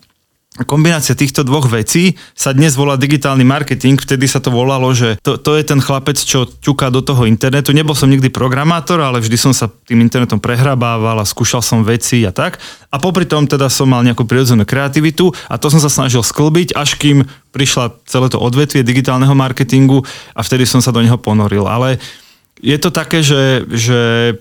Kombinácia 0.64 1.20
týchto 1.20 1.44
dvoch 1.44 1.68
vecí 1.68 2.16
sa 2.32 2.56
dnes 2.56 2.80
volá 2.80 2.96
digitálny 2.96 3.44
marketing, 3.44 4.00
vtedy 4.00 4.24
sa 4.24 4.40
to 4.40 4.56
volalo, 4.56 4.88
že 4.96 5.20
to, 5.20 5.36
to 5.36 5.60
je 5.60 5.68
ten 5.68 5.84
chlapec, 5.84 6.16
čo 6.16 6.48
ťuká 6.48 6.88
do 6.96 7.04
toho 7.04 7.28
internetu. 7.28 7.76
Nebol 7.76 7.92
som 7.92 8.08
nikdy 8.08 8.32
programátor, 8.32 9.04
ale 9.04 9.20
vždy 9.20 9.36
som 9.36 9.52
sa 9.52 9.68
tým 9.68 10.00
internetom 10.00 10.40
prehrabával 10.40 11.20
a 11.20 11.28
skúšal 11.28 11.60
som 11.60 11.84
veci 11.84 12.24
a 12.24 12.32
tak. 12.32 12.64
A 12.88 12.96
popri 13.04 13.28
tom 13.28 13.52
teda 13.52 13.68
som 13.68 13.92
mal 13.92 14.00
nejakú 14.08 14.24
prirodzenú 14.24 14.64
kreativitu 14.64 15.36
a 15.52 15.60
to 15.60 15.68
som 15.68 15.84
sa 15.84 15.92
snažil 15.92 16.24
sklbiť, 16.24 16.72
až 16.72 16.96
kým 16.96 17.28
prišla 17.52 17.92
celé 18.08 18.32
to 18.32 18.40
odvetvie 18.40 18.80
digitálneho 18.80 19.36
marketingu 19.36 20.08
a 20.32 20.40
vtedy 20.40 20.64
som 20.64 20.80
sa 20.80 20.96
do 20.96 21.04
neho 21.04 21.20
ponoril. 21.20 21.68
Ale 21.68 22.00
je 22.66 22.78
to 22.82 22.90
také, 22.90 23.22
že, 23.22 23.62
že 23.70 24.00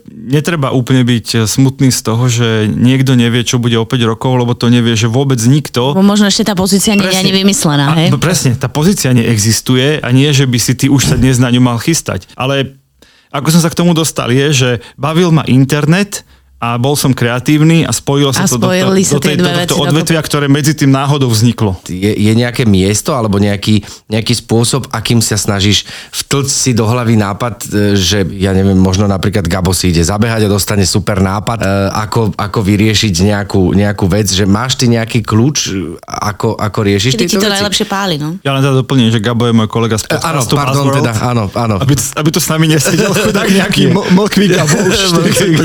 netreba 0.08 0.72
úplne 0.72 1.04
byť 1.04 1.44
smutný 1.44 1.92
z 1.92 2.00
toho, 2.00 2.24
že 2.32 2.64
niekto 2.72 3.12
nevie, 3.20 3.44
čo 3.44 3.60
bude 3.60 3.76
o 3.76 3.84
5 3.84 4.00
rokov, 4.08 4.40
lebo 4.40 4.56
to 4.56 4.72
nevie, 4.72 4.96
že 4.96 5.12
vôbec 5.12 5.36
nikto. 5.44 5.92
Bo 5.92 6.00
možno 6.00 6.32
ešte 6.32 6.48
tá 6.48 6.56
pozícia 6.56 6.96
nie 6.96 7.04
je 7.04 7.20
ani 7.20 7.36
vymyslená, 7.36 7.92
a, 7.92 7.96
hej? 8.00 8.08
No 8.08 8.16
presne, 8.16 8.56
tá 8.56 8.72
pozícia 8.72 9.12
neexistuje 9.12 10.00
a 10.00 10.08
nie, 10.08 10.32
že 10.32 10.48
by 10.48 10.56
si 10.56 10.72
ty 10.72 10.88
už 10.88 11.12
sa 11.12 11.16
dnes 11.20 11.36
na 11.36 11.52
ňu 11.52 11.60
mal 11.60 11.76
chystať. 11.76 12.24
Ale 12.32 12.80
ako 13.28 13.50
som 13.52 13.60
sa 13.60 13.68
k 13.68 13.76
tomu 13.76 13.92
dostal, 13.92 14.32
je, 14.32 14.46
že 14.54 14.70
bavil 14.96 15.28
ma 15.28 15.44
internet, 15.44 16.24
a 16.64 16.80
bol 16.80 16.96
som 16.96 17.12
kreatívny 17.12 17.84
a 17.84 17.92
spojilo 17.92 18.32
sa 18.32 18.44
A 18.44 18.48
to 18.48 18.56
do, 18.56 18.72
spojili 18.72 19.04
do, 19.04 19.08
sa 19.08 19.16
do, 19.16 19.20
tej, 19.20 19.36
do, 19.36 19.44
veci 19.44 19.76
do 19.76 19.84
odvetvia, 19.84 20.20
ktoré 20.24 20.46
medzi 20.48 20.72
tým 20.72 20.88
náhodou 20.88 21.28
vzniklo. 21.28 21.76
Je, 21.84 22.08
je 22.08 22.32
nejaké 22.32 22.64
miesto 22.64 23.12
alebo 23.12 23.36
nejaký, 23.36 23.84
nejaký 24.08 24.32
spôsob, 24.32 24.88
akým 24.88 25.20
sa 25.20 25.36
snažíš 25.36 25.84
vtlc 26.08 26.48
si 26.48 26.72
do 26.72 26.88
hlavy 26.88 27.20
nápad, 27.20 27.54
e, 27.68 28.00
že 28.00 28.24
ja 28.40 28.56
neviem, 28.56 28.78
možno 28.78 29.04
napríklad 29.04 29.44
Gabo 29.44 29.76
si 29.76 29.92
ide 29.92 30.00
zabehať 30.00 30.48
a 30.48 30.52
dostane 30.52 30.88
super 30.88 31.20
nápad, 31.20 31.58
e, 31.60 31.66
ako, 31.92 32.32
ako 32.32 32.58
vyriešiť 32.64 33.12
nejakú, 33.12 33.76
nejakú 33.76 34.08
vec, 34.08 34.32
že 34.32 34.48
máš 34.48 34.80
ty 34.80 34.88
nejaký 34.88 35.20
kľúč, 35.20 35.56
e, 35.68 36.00
ako, 36.08 36.56
ako 36.56 36.78
riešiš 36.80 37.12
Kedy 37.18 37.26
ti 37.28 37.36
to 37.36 37.44
veci? 37.44 37.54
najlepšie 37.60 37.86
páli, 37.90 38.16
no? 38.16 38.40
Ja 38.40 38.56
len 38.56 38.64
teda 38.64 38.80
doplním, 38.80 39.12
že 39.12 39.20
Gabo 39.20 39.44
je 39.50 39.54
môj 39.54 39.68
kolega 39.68 40.00
z 40.00 40.08
E, 40.08 40.16
Áno, 40.16 40.40
podcastu 40.40 40.54
pardon, 40.56 40.84
teda, 40.94 41.12
áno, 41.20 41.44
áno. 41.52 41.76
Aby, 41.82 41.98
aby 41.98 42.28
to 42.32 42.40
s 42.40 42.48
nami 42.48 42.70
nesedel 42.70 43.12
chudák 43.24 43.48
nejaký 43.50 43.90
ml- 43.90 44.08
mlkvý 44.14 44.46
Gabo 44.54 44.76
už 44.86 44.96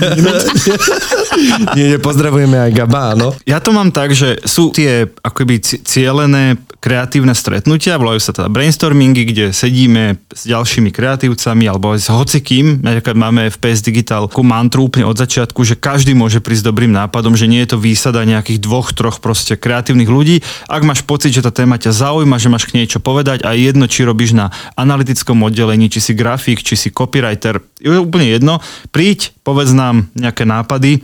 45 0.09 0.17
minút. 0.17 0.43
Nie, 1.77 1.95
nie, 1.95 1.99
pozdravujeme 2.01 2.57
aj 2.57 2.71
Gaba, 2.75 3.15
áno. 3.15 3.31
Ja 3.47 3.61
to 3.63 3.71
mám 3.71 3.93
tak, 3.93 4.11
že 4.11 4.41
sú 4.43 4.73
tie 4.73 5.07
akoby 5.23 5.55
ci- 5.61 5.79
cielené 5.85 6.57
kreatívne 6.79 7.35
stretnutia, 7.35 7.99
volajú 7.99 8.23
sa 8.23 8.31
teda 8.31 8.47
brainstormingy, 8.47 9.27
kde 9.27 9.45
sedíme 9.51 10.15
s 10.31 10.47
ďalšími 10.47 10.95
kreatívcami 10.95 11.67
alebo 11.67 11.91
s 11.91 12.07
hocikým. 12.07 12.79
Napríklad 12.79 13.15
máme 13.19 13.51
v 13.51 13.57
PS 13.59 13.83
Digital 13.83 14.31
mantru 14.39 14.87
úplne 14.87 15.03
od 15.03 15.19
začiatku, 15.19 15.61
že 15.67 15.75
každý 15.75 16.15
môže 16.15 16.39
prísť 16.39 16.71
dobrým 16.71 16.89
nápadom, 16.95 17.35
že 17.35 17.51
nie 17.51 17.59
je 17.67 17.75
to 17.75 17.77
výsada 17.77 18.23
nejakých 18.23 18.63
dvoch, 18.63 18.95
troch 18.95 19.19
proste 19.19 19.59
kreatívnych 19.59 20.07
ľudí. 20.07 20.39
Ak 20.71 20.87
máš 20.87 21.03
pocit, 21.03 21.35
že 21.35 21.43
tá 21.43 21.51
téma 21.51 21.75
ťa 21.75 21.91
zaujíma, 21.91 22.39
že 22.39 22.47
máš 22.47 22.65
k 22.65 22.79
nej 22.79 22.87
čo 22.87 23.03
povedať 23.03 23.43
a 23.43 23.53
je 23.53 23.67
jedno, 23.67 23.85
či 23.85 24.07
robíš 24.07 24.31
na 24.31 24.49
analytickom 24.79 25.43
oddelení, 25.43 25.91
či 25.91 25.99
si 25.99 26.11
grafik, 26.15 26.63
či 26.63 26.79
si 26.79 26.89
copywriter, 26.89 27.59
je 27.79 27.95
úplne 27.95 28.27
jedno, 28.27 28.59
príď, 28.91 29.31
povedz 29.41 29.71
nám 29.71 30.11
nejaké 30.13 30.43
nápady, 30.43 30.99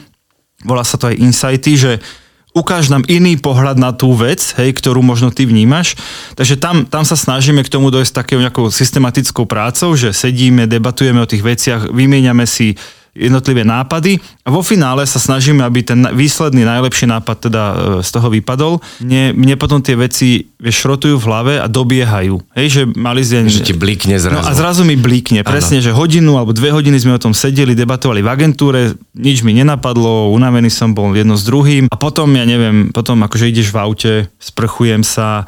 volá 0.67 0.83
sa 0.83 0.99
to 0.99 1.09
aj 1.09 1.19
insighty, 1.19 1.73
že 1.79 1.91
ukáž 2.55 2.88
nám 2.88 3.03
iný 3.11 3.35
pohľad 3.35 3.75
na 3.75 3.91
tú 3.91 4.15
vec, 4.15 4.55
hej, 4.55 4.71
ktorú 4.71 5.03
možno 5.03 5.27
ty 5.27 5.43
vnímaš. 5.43 5.99
Takže 6.39 6.55
tam, 6.55 6.88
tam 6.88 7.03
sa 7.03 7.19
snažíme 7.19 7.59
k 7.67 7.71
tomu 7.71 7.91
dojsť 7.91 8.23
takou 8.23 8.39
nejakou 8.39 8.71
systematickou 8.71 9.43
prácou, 9.43 9.91
že 9.99 10.15
sedíme, 10.15 10.63
debatujeme 10.63 11.19
o 11.19 11.27
tých 11.27 11.43
veciach, 11.43 11.91
vymieňame 11.91 12.47
si 12.47 12.79
jednotlivé 13.15 13.63
nápady 13.63 14.19
a 14.43 14.51
vo 14.51 14.60
finále 14.60 15.08
sa 15.08 15.17
snažíme, 15.17 15.63
aby 15.63 15.88
ten 15.88 16.04
výsledný 16.12 16.67
najlepší 16.67 17.08
nápad 17.08 17.36
teda 17.47 17.63
e, 17.63 17.75
z 18.04 18.10
toho 18.12 18.28
vypadol. 18.28 18.84
Mne, 18.99 19.32
mne 19.32 19.56
potom 19.56 19.80
tie 19.80 19.95
veci 19.95 20.51
vieš, 20.60 20.84
šrotujú 20.84 21.15
v 21.15 21.25
hlave 21.25 21.54
a 21.63 21.71
dobiehajú. 21.71 22.43
Hej, 22.60 22.67
že 22.67 22.82
mali 22.91 23.23
sme... 23.23 23.47
Že 23.47 23.71
ti 23.71 23.75
blikne 23.75 24.19
zrazu. 24.19 24.43
No 24.43 24.43
a 24.43 24.51
zrazu 24.51 24.84
mi 24.84 24.99
blikne, 24.99 25.47
presne, 25.47 25.80
že 25.80 25.95
hodinu 25.95 26.36
alebo 26.36 26.51
dve 26.51 26.75
hodiny 26.75 26.99
sme 26.99 27.15
o 27.15 27.23
tom 27.23 27.32
sedeli, 27.32 27.71
debatovali 27.71 28.19
v 28.19 28.30
agentúre, 28.30 28.99
nič 29.15 29.41
mi 29.47 29.56
nenapadlo, 29.56 30.36
unavený 30.36 30.67
som 30.67 30.91
bol 30.91 31.15
jedno 31.15 31.39
s 31.39 31.47
druhým 31.47 31.88
a 31.88 31.95
potom, 31.95 32.28
ja 32.36 32.43
neviem, 32.43 32.91
potom 32.91 33.23
akože 33.23 33.47
ideš 33.47 33.71
v 33.71 33.78
aute, 33.80 34.13
sprchujem 34.43 35.08
sa, 35.08 35.47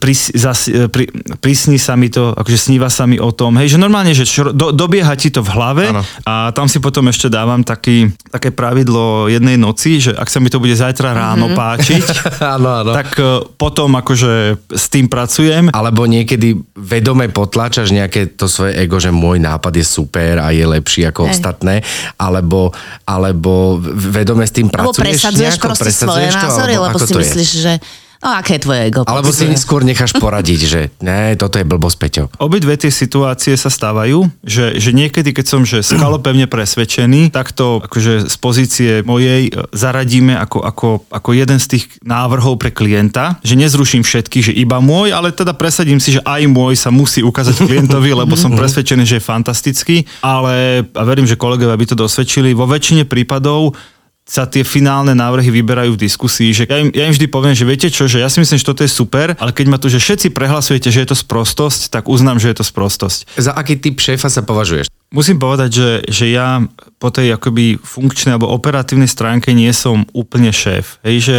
pris, 0.00 0.32
zas, 0.32 0.64
e, 0.64 0.88
pri, 0.88 1.12
prisní 1.44 1.76
sa 1.76 1.92
mi 1.92 2.08
to, 2.08 2.32
akože 2.32 2.56
sníva 2.56 2.88
sa 2.88 3.04
mi 3.04 3.20
o 3.20 3.28
tom, 3.36 3.60
hej, 3.60 3.76
že 3.76 3.78
normálne, 3.78 4.16
že 4.16 4.24
šro, 4.24 4.56
do, 4.56 4.72
dobieha 4.72 5.12
ti 5.12 5.28
to 5.28 5.44
v 5.44 5.50
hlave 5.52 5.84
Áno. 5.92 6.02
a 6.24 6.56
tam 6.56 6.72
si 6.72 6.80
potom 6.80 7.04
ešte 7.12 7.28
dávam 7.28 7.60
taký, 7.60 8.08
také 8.32 8.48
pravidlo 8.48 9.28
jednej 9.28 9.60
noci, 9.60 10.00
že 10.00 10.16
ak 10.16 10.28
sa 10.32 10.40
mi 10.40 10.48
to 10.48 10.56
bude 10.56 10.72
zajtra 10.72 11.12
ráno 11.12 11.52
páčiť, 11.52 12.04
áno, 12.56 12.80
áno. 12.80 12.92
tak 12.96 13.12
e, 13.20 13.44
potom 13.60 13.92
akože 13.92 14.56
s 14.72 14.86
tým 14.88 15.12
pracujem 15.12 15.68
Alebo 15.68 16.08
niekedy 16.08 16.56
vedome 16.72 17.28
potláčaš 17.28 17.92
nejaké 17.92 18.32
to 18.32 18.48
svoje 18.48 18.72
ego, 18.80 18.96
že 18.96 19.12
môj 19.12 19.36
nápad 19.36 19.76
je 19.76 19.84
super 19.84 20.40
a 20.40 20.48
je 20.56 20.64
lepší 20.64 21.04
ako 21.12 21.28
Hej. 21.28 21.32
ostatné, 21.36 21.74
alebo, 22.16 22.72
alebo 23.04 23.76
vedome 23.84 24.48
s 24.48 24.56
tým 24.56 24.72
Alebo 24.72 24.96
pracuješ 24.96 25.28
presadzuješ 25.28 25.54
nejako, 25.60 25.66
proste 25.68 25.92
svoje 25.92 26.00
presadzuješ 26.00 26.32
to, 26.32 26.46
názory, 26.48 26.72
alebo 26.72 26.88
lebo 26.88 26.98
si 27.04 27.12
to 27.12 27.20
je? 27.20 27.24
myslíš, 27.28 27.50
že 27.60 27.74
no 28.22 28.28
aké 28.38 28.56
je 28.56 28.62
tvoje 28.64 28.80
ego? 28.88 29.00
Alebo 29.04 29.34
si 29.34 29.50
skôr 29.58 29.82
necháš 29.82 30.14
poradiť, 30.16 30.60
že 30.64 30.80
ne, 31.02 31.34
toto 31.34 31.58
je 31.58 31.66
blbosť, 31.66 31.96
Peťo. 31.98 32.24
Obidve 32.38 32.78
tie 32.78 32.88
situácie 32.88 33.58
sa 33.58 33.68
stávajú, 33.68 34.30
že, 34.46 34.78
že 34.78 34.94
niekedy, 34.94 35.34
keď 35.34 35.46
som 35.46 35.60
že 35.66 35.82
skalopevne 35.82 36.46
presvedčený, 36.46 37.34
tak 37.34 37.50
to 37.50 37.82
akože 37.82 38.30
z 38.30 38.36
pozície 38.38 38.90
mojej 39.02 39.50
e, 39.50 39.66
zaradíme 39.74 40.38
ako, 40.38 40.62
ako, 40.62 40.88
ako 41.10 41.30
jeden 41.34 41.58
z 41.58 41.66
tých 41.76 41.84
návrhov 42.06 42.62
pre 42.62 42.70
klienta, 42.70 43.42
že 43.42 43.58
nezruším 43.58 44.06
všetky, 44.06 44.38
že 44.40 44.52
iba 44.54 44.78
môj, 44.78 45.10
ale 45.10 45.34
teda 45.34 45.52
presadím 45.52 45.98
si, 45.98 46.16
že 46.16 46.24
aj 46.24 46.46
môj 46.46 46.78
sa 46.78 46.94
musí 46.94 47.20
ukázať 47.20 47.66
klientovi, 47.66 48.14
lebo 48.22 48.38
som 48.38 48.54
presvedčený, 48.54 49.02
že 49.04 49.18
je 49.18 49.24
fantastický, 49.24 49.96
ale 50.22 50.86
a 50.94 51.02
verím, 51.02 51.26
že 51.26 51.38
kolegovia 51.38 51.74
by 51.74 51.86
to 51.90 51.96
dosvedčili, 51.98 52.54
vo 52.54 52.70
väčšine 52.70 53.04
prípadov 53.08 53.74
sa 54.22 54.46
tie 54.46 54.62
finálne 54.62 55.12
návrhy 55.18 55.50
vyberajú 55.50 55.98
v 55.98 56.02
diskusii, 56.06 56.50
že 56.54 56.64
ja 56.70 56.78
im, 56.78 56.94
ja 56.94 57.10
im 57.10 57.14
vždy 57.14 57.26
poviem, 57.26 57.58
že 57.58 57.66
viete 57.66 57.90
čo, 57.90 58.06
že 58.06 58.22
ja 58.22 58.30
si 58.30 58.38
myslím, 58.38 58.54
že 58.54 58.68
toto 58.70 58.86
je 58.86 58.90
super, 58.90 59.34
ale 59.34 59.50
keď 59.50 59.66
ma 59.66 59.82
tu, 59.82 59.90
že 59.90 59.98
všetci 59.98 60.30
prehlasujete, 60.30 60.88
že 60.94 61.02
je 61.02 61.08
to 61.10 61.18
sprostosť, 61.18 61.90
tak 61.90 62.06
uznám, 62.06 62.38
že 62.38 62.54
je 62.54 62.62
to 62.62 62.66
sprostosť. 62.66 63.34
Za 63.34 63.52
aký 63.52 63.82
typ 63.82 63.98
šéfa 63.98 64.30
sa 64.30 64.46
považuješ? 64.46 64.86
Musím 65.10 65.42
povedať, 65.42 65.70
že, 65.74 65.90
že 66.08 66.26
ja 66.30 66.62
po 67.02 67.10
tej 67.10 67.34
akoby 67.34 67.82
funkčnej 67.82 68.38
alebo 68.38 68.54
operatívnej 68.54 69.10
stránke 69.10 69.50
nie 69.52 69.68
som 69.74 70.06
úplne 70.14 70.54
šéf. 70.54 71.02
Hej, 71.02 71.16
že 71.26 71.38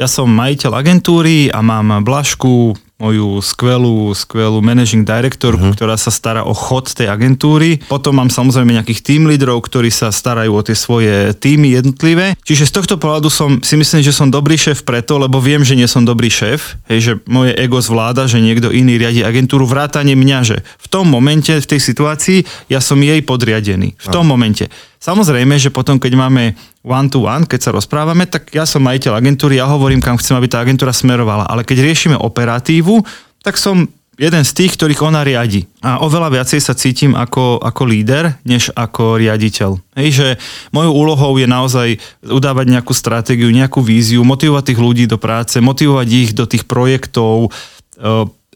ja 0.00 0.08
som 0.08 0.26
majiteľ 0.28 0.72
agentúry 0.72 1.52
a 1.52 1.60
mám 1.60 2.00
Blažku, 2.02 2.76
moju 2.96 3.44
skvelú, 3.44 4.16
skvelú 4.16 4.64
managing 4.64 5.04
directorku, 5.04 5.60
uh-huh. 5.60 5.76
ktorá 5.76 6.00
sa 6.00 6.08
stará 6.08 6.48
o 6.48 6.56
chod 6.56 6.88
tej 6.88 7.12
agentúry. 7.12 7.76
Potom 7.92 8.16
mám 8.16 8.32
samozrejme 8.32 8.72
nejakých 8.72 9.04
team 9.04 9.28
lídrov, 9.28 9.60
ktorí 9.68 9.92
sa 9.92 10.08
starajú 10.08 10.56
o 10.56 10.64
tie 10.64 10.72
svoje 10.72 11.36
týmy 11.36 11.76
jednotlivé. 11.76 12.40
Čiže 12.40 12.64
z 12.64 12.72
tohto 12.72 12.94
pohľadu 12.96 13.28
som 13.28 13.60
si 13.60 13.76
myslím, 13.76 14.00
že 14.00 14.16
som 14.16 14.32
dobrý 14.32 14.56
šéf 14.56 14.88
preto, 14.88 15.20
lebo 15.20 15.44
viem, 15.44 15.60
že 15.60 15.76
nie 15.76 15.84
som 15.84 16.08
dobrý 16.08 16.32
šéf. 16.32 16.80
Hej, 16.88 16.98
že 17.00 17.12
moje 17.28 17.52
ego 17.60 17.76
zvláda, 17.84 18.24
že 18.24 18.40
niekto 18.40 18.72
iný 18.72 18.96
riadi 18.96 19.20
agentúru, 19.20 19.68
vrátane 19.68 20.16
mňa, 20.16 20.38
že 20.40 20.56
v 20.64 20.86
tom 20.88 21.04
momente, 21.12 21.52
v 21.52 21.68
tej 21.68 21.80
situácii, 21.84 22.72
ja 22.72 22.80
som 22.80 22.96
jej 22.96 23.20
podriadený. 23.20 23.92
V 24.00 24.08
tom 24.08 24.24
momente. 24.24 24.72
Samozrejme, 25.06 25.54
že 25.54 25.70
potom, 25.70 26.02
keď 26.02 26.18
máme 26.18 26.58
one 26.82 27.06
to 27.06 27.22
one, 27.22 27.46
keď 27.46 27.70
sa 27.70 27.70
rozprávame, 27.70 28.26
tak 28.26 28.50
ja 28.50 28.66
som 28.66 28.82
majiteľ 28.82 29.22
agentúry, 29.22 29.62
ja 29.62 29.70
hovorím, 29.70 30.02
kam 30.02 30.18
chcem, 30.18 30.34
aby 30.34 30.50
tá 30.50 30.58
agentúra 30.58 30.90
smerovala. 30.90 31.46
Ale 31.46 31.62
keď 31.62 31.86
riešime 31.86 32.18
operatívu, 32.18 33.06
tak 33.38 33.54
som 33.54 33.86
jeden 34.18 34.42
z 34.42 34.50
tých, 34.50 34.74
ktorých 34.74 35.06
ona 35.06 35.22
riadi. 35.22 35.62
A 35.78 36.02
oveľa 36.02 36.34
viacej 36.34 36.58
sa 36.58 36.74
cítim 36.74 37.14
ako, 37.14 37.62
ako 37.62 37.82
líder, 37.86 38.34
než 38.42 38.74
ako 38.74 39.22
riaditeľ. 39.22 39.78
Hej, 39.94 40.10
že 40.10 40.28
mojou 40.74 40.98
úlohou 40.98 41.38
je 41.38 41.46
naozaj 41.46 41.88
udávať 42.26 42.66
nejakú 42.74 42.90
stratégiu, 42.90 43.46
nejakú 43.54 43.86
víziu, 43.86 44.26
motivovať 44.26 44.74
tých 44.74 44.80
ľudí 44.82 45.04
do 45.06 45.22
práce, 45.22 45.62
motivovať 45.62 46.08
ich 46.10 46.30
do 46.34 46.50
tých 46.50 46.66
projektov, 46.66 47.46
e, 47.46 47.50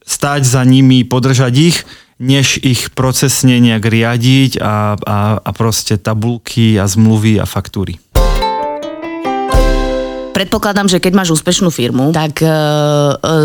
stáť 0.03 0.43
za 0.43 0.67
nimi, 0.67 1.07
podržať 1.07 1.55
ich, 1.55 1.79
než 2.21 2.61
ich 2.61 2.93
procesne 2.93 3.57
nejak 3.59 3.81
riadiť 3.81 4.53
a, 4.61 4.95
a, 5.01 5.19
a 5.41 5.51
proste 5.57 5.97
tabulky 5.97 6.77
a 6.77 6.85
zmluvy 6.85 7.41
a 7.41 7.49
faktúry. 7.49 7.97
Predpokladám, 10.41 10.89
že 10.89 11.05
keď 11.05 11.13
máš 11.13 11.37
úspešnú 11.37 11.69
firmu, 11.69 12.17
tak 12.17 12.41
e, 12.41 12.49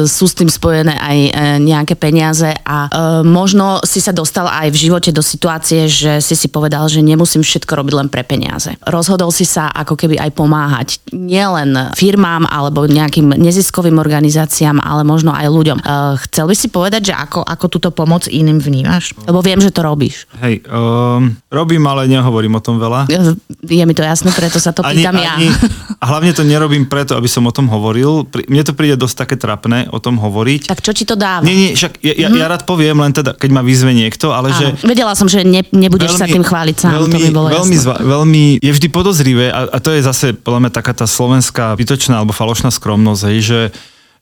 sú 0.08 0.32
s 0.32 0.38
tým 0.40 0.48
spojené 0.48 0.96
aj 0.96 1.18
e, 1.28 1.30
nejaké 1.60 1.92
peniaze 2.00 2.48
a 2.64 2.88
e, 2.88 2.90
možno 3.28 3.84
si 3.84 4.00
sa 4.00 4.16
dostal 4.16 4.48
aj 4.48 4.72
v 4.72 4.80
živote 4.88 5.12
do 5.12 5.20
situácie, 5.20 5.92
že 5.92 6.24
si 6.24 6.40
si 6.40 6.48
povedal, 6.48 6.88
že 6.88 7.04
nemusím 7.04 7.44
všetko 7.44 7.84
robiť 7.84 7.94
len 8.00 8.08
pre 8.08 8.24
peniaze. 8.24 8.80
Rozhodol 8.88 9.28
si 9.36 9.44
sa 9.44 9.68
ako 9.76 10.00
keby 10.00 10.24
aj 10.24 10.32
pomáhať 10.40 10.90
nielen 11.12 11.92
firmám 12.00 12.48
alebo 12.48 12.88
nejakým 12.88 13.44
neziskovým 13.44 14.00
organizáciám, 14.00 14.80
ale 14.80 15.04
možno 15.04 15.36
aj 15.36 15.52
ľuďom. 15.52 15.84
E, 15.84 15.86
chcel 16.32 16.48
by 16.48 16.56
si 16.56 16.72
povedať, 16.72 17.12
že 17.12 17.14
ako, 17.20 17.44
ako 17.44 17.66
túto 17.68 17.92
pomoc 17.92 18.32
iným 18.32 18.64
vnímaš? 18.64 19.12
Lebo 19.28 19.44
viem, 19.44 19.60
že 19.60 19.76
to 19.76 19.84
robíš. 19.84 20.32
Hej, 20.40 20.64
um, 20.72 21.36
robím, 21.52 21.84
ale 21.92 22.08
nehovorím 22.08 22.56
o 22.56 22.64
tom 22.64 22.80
veľa. 22.80 23.12
Je 23.68 23.84
mi 23.84 23.92
to 23.92 24.00
jasné, 24.00 24.32
preto 24.32 24.64
sa 24.64 24.72
to 24.72 24.80
pýtam 24.80 25.20
ja. 25.20 25.36
a 26.00 26.06
hlavne 26.08 26.32
to 26.32 26.48
nerobím 26.48 26.85
preto, 26.86 27.18
aby 27.18 27.30
som 27.30 27.44
o 27.46 27.54
tom 27.54 27.68
hovoril. 27.68 28.26
Mne 28.50 28.64
to 28.66 28.74
príde 28.74 28.96
dosť 28.98 29.16
také 29.26 29.36
trapné 29.36 29.90
o 29.92 30.00
tom 30.00 30.18
hovoriť. 30.18 30.70
Tak 30.70 30.82
čo 30.82 30.94
ti 30.94 31.04
to 31.04 31.20
dáva? 31.20 31.44
Nie, 31.44 31.54
nie, 31.54 31.70
však 31.74 32.02
ja, 32.02 32.14
ja, 32.16 32.28
ja 32.32 32.48
rád 32.48 32.64
poviem, 32.64 32.98
len 33.02 33.14
teda, 33.14 33.36
keď 33.36 33.50
ma 33.52 33.62
vyzve 33.66 33.92
niekto, 33.92 34.32
ale 34.32 34.54
že... 34.54 34.74
Áno. 34.74 34.88
Vedela 34.88 35.14
som, 35.14 35.28
že 35.28 35.44
ne, 35.44 35.66
nebudeš 35.74 36.18
sa 36.18 36.30
tým 36.30 36.46
chváliť 36.46 36.76
sám, 36.78 36.92
veľmi, 37.02 37.14
to 37.14 37.20
mi 37.20 37.32
bolo 37.34 37.48
veľmi, 37.50 37.76
zva, 37.78 37.96
veľmi 38.00 38.44
je 38.62 38.72
vždy 38.72 38.88
podozrivé 38.94 39.50
a, 39.52 39.68
a 39.70 39.78
to 39.82 39.92
je 39.92 40.02
zase 40.06 40.38
podľa 40.38 40.68
mňa 40.68 40.72
taká 40.72 40.94
tá 40.94 41.06
slovenská 41.10 41.76
bytočná 41.76 42.22
alebo 42.22 42.32
falošná 42.32 42.70
skromnosť, 42.70 43.22
hej, 43.34 43.40
že, 43.42 43.60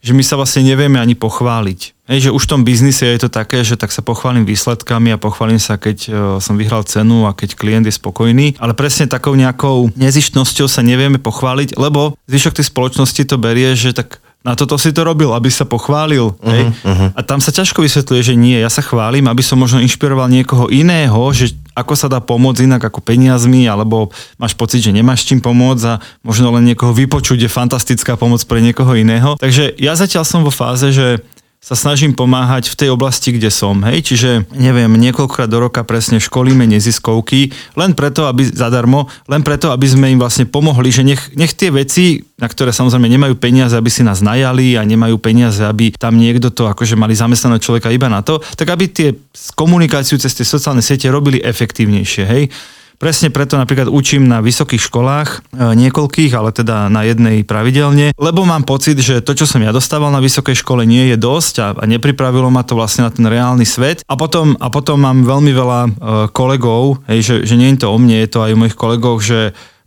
že 0.04 0.12
my 0.12 0.20
sa 0.20 0.36
vlastne 0.36 0.68
nevieme 0.68 1.00
ani 1.00 1.16
pochváliť. 1.16 1.96
Hej, 2.12 2.28
že 2.28 2.36
už 2.36 2.44
v 2.44 2.52
tom 2.52 2.62
biznise 2.68 3.08
je 3.08 3.24
to 3.24 3.32
také, 3.32 3.64
že 3.64 3.80
tak 3.80 3.96
sa 3.96 4.04
pochválim 4.04 4.44
výsledkami 4.44 5.16
a 5.16 5.22
pochválim 5.22 5.56
sa, 5.56 5.80
keď 5.80 5.98
uh, 6.04 6.14
som 6.44 6.60
vyhral 6.60 6.84
cenu 6.84 7.24
a 7.24 7.32
keď 7.32 7.56
klient 7.56 7.88
je 7.88 7.96
spokojný, 7.96 8.60
ale 8.60 8.76
presne 8.76 9.08
takou 9.08 9.32
nejakou 9.40 9.96
nezištnosťou 9.96 10.68
sa 10.68 10.84
nevieme 10.84 11.24
pochváliť, 11.24 11.80
lebo 11.80 12.20
zvyšok 12.28 12.60
tej 12.60 12.68
spoločnosti 12.68 13.24
to 13.24 13.40
berie, 13.40 13.72
že 13.80 13.96
tak 13.96 14.23
na 14.44 14.60
toto 14.60 14.76
si 14.76 14.92
to 14.92 15.08
robil, 15.08 15.32
aby 15.32 15.48
sa 15.48 15.64
pochválil. 15.64 16.36
Uh-huh, 16.36 16.52
hej? 16.52 16.68
Uh-huh. 16.84 17.10
A 17.16 17.24
tam 17.24 17.40
sa 17.40 17.56
ťažko 17.56 17.80
vysvetľuje, 17.80 18.22
že 18.22 18.36
nie, 18.36 18.60
ja 18.60 18.68
sa 18.68 18.84
chválim, 18.84 19.24
aby 19.32 19.40
som 19.40 19.56
možno 19.56 19.80
inšpiroval 19.80 20.28
niekoho 20.28 20.68
iného, 20.68 21.16
že 21.32 21.56
ako 21.74 21.96
sa 21.96 22.12
dá 22.12 22.20
pomôcť 22.20 22.68
inak 22.68 22.84
ako 22.92 23.00
peniazmi, 23.02 23.66
alebo 23.66 24.12
máš 24.38 24.54
pocit, 24.54 24.84
že 24.84 24.94
nemáš 24.94 25.26
čím 25.26 25.40
pomôcť 25.40 25.84
a 25.90 25.98
možno 26.22 26.54
len 26.54 26.68
niekoho 26.68 26.92
vypočuť 26.94 27.40
je 27.40 27.50
fantastická 27.50 28.20
pomoc 28.20 28.44
pre 28.46 28.60
niekoho 28.60 28.94
iného. 28.94 29.40
Takže 29.40 29.80
ja 29.80 29.96
zatiaľ 29.98 30.28
som 30.28 30.46
vo 30.46 30.54
fáze, 30.54 30.92
že 30.94 31.24
sa 31.64 31.80
snažím 31.80 32.12
pomáhať 32.12 32.68
v 32.68 32.76
tej 32.76 32.90
oblasti, 32.92 33.32
kde 33.32 33.48
som. 33.48 33.80
Hej? 33.88 34.04
Čiže, 34.12 34.52
neviem, 34.52 34.92
niekoľkokrát 35.00 35.48
do 35.48 35.64
roka 35.64 35.88
presne 35.88 36.20
školíme 36.20 36.68
neziskovky, 36.68 37.56
len 37.80 37.96
preto, 37.96 38.28
aby 38.28 38.44
zadarmo, 38.44 39.08
len 39.32 39.48
preto, 39.48 39.72
aby 39.72 39.88
sme 39.88 40.12
im 40.12 40.20
vlastne 40.20 40.44
pomohli, 40.44 40.92
že 40.92 41.08
nech, 41.08 41.32
nech 41.40 41.56
tie 41.56 41.72
veci, 41.72 42.20
na 42.36 42.52
ktoré 42.52 42.76
samozrejme 42.76 43.08
nemajú 43.08 43.40
peniaze, 43.40 43.80
aby 43.80 43.88
si 43.88 44.04
nás 44.04 44.20
najali 44.20 44.76
a 44.76 44.84
nemajú 44.84 45.16
peniaze, 45.24 45.64
aby 45.64 45.96
tam 45.96 46.20
niekto 46.20 46.52
to 46.52 46.68
akože 46.68 47.00
mali 47.00 47.16
zamestnaného 47.16 47.64
človeka 47.64 47.88
iba 47.96 48.12
na 48.12 48.20
to, 48.20 48.44
tak 48.60 48.68
aby 48.68 48.92
tie 48.92 49.16
komunikáciu 49.56 50.20
cez 50.20 50.36
tie 50.36 50.44
sociálne 50.44 50.84
siete 50.84 51.08
robili 51.08 51.40
efektívnejšie. 51.40 52.24
Hej? 52.28 52.52
Presne 53.02 53.34
preto 53.34 53.58
napríklad 53.58 53.90
učím 53.90 54.30
na 54.30 54.40
vysokých 54.40 54.90
školách, 54.90 55.30
e, 55.54 55.76
niekoľkých, 55.76 56.32
ale 56.38 56.56
teda 56.56 56.88
na 56.88 57.04
jednej 57.04 57.42
pravidelne, 57.44 58.14
lebo 58.16 58.46
mám 58.46 58.64
pocit, 58.64 58.96
že 59.02 59.20
to, 59.20 59.34
čo 59.34 59.50
som 59.50 59.60
ja 59.60 59.74
dostával 59.74 60.14
na 60.14 60.24
vysokej 60.24 60.62
škole, 60.62 60.86
nie 60.86 61.12
je 61.12 61.18
dosť 61.18 61.54
a, 61.60 61.68
a 61.74 61.84
nepripravilo 61.90 62.48
ma 62.54 62.62
to 62.62 62.78
vlastne 62.78 63.06
na 63.08 63.12
ten 63.12 63.26
reálny 63.26 63.66
svet. 63.66 64.06
A 64.06 64.14
potom, 64.16 64.56
a 64.62 64.68
potom 64.70 65.02
mám 65.02 65.26
veľmi 65.26 65.52
veľa 65.52 65.82
e, 65.84 65.90
kolegov, 66.32 67.04
hej, 67.10 67.20
že, 67.22 67.36
že 67.50 67.56
nie 67.58 67.74
je 67.74 67.86
to 67.86 67.92
o 67.92 67.98
mne, 67.98 68.24
je 68.24 68.30
to 68.30 68.40
aj 68.46 68.52
o 68.54 68.60
mojich 68.60 68.78
kolegoch, 68.78 69.20
že 69.20 69.40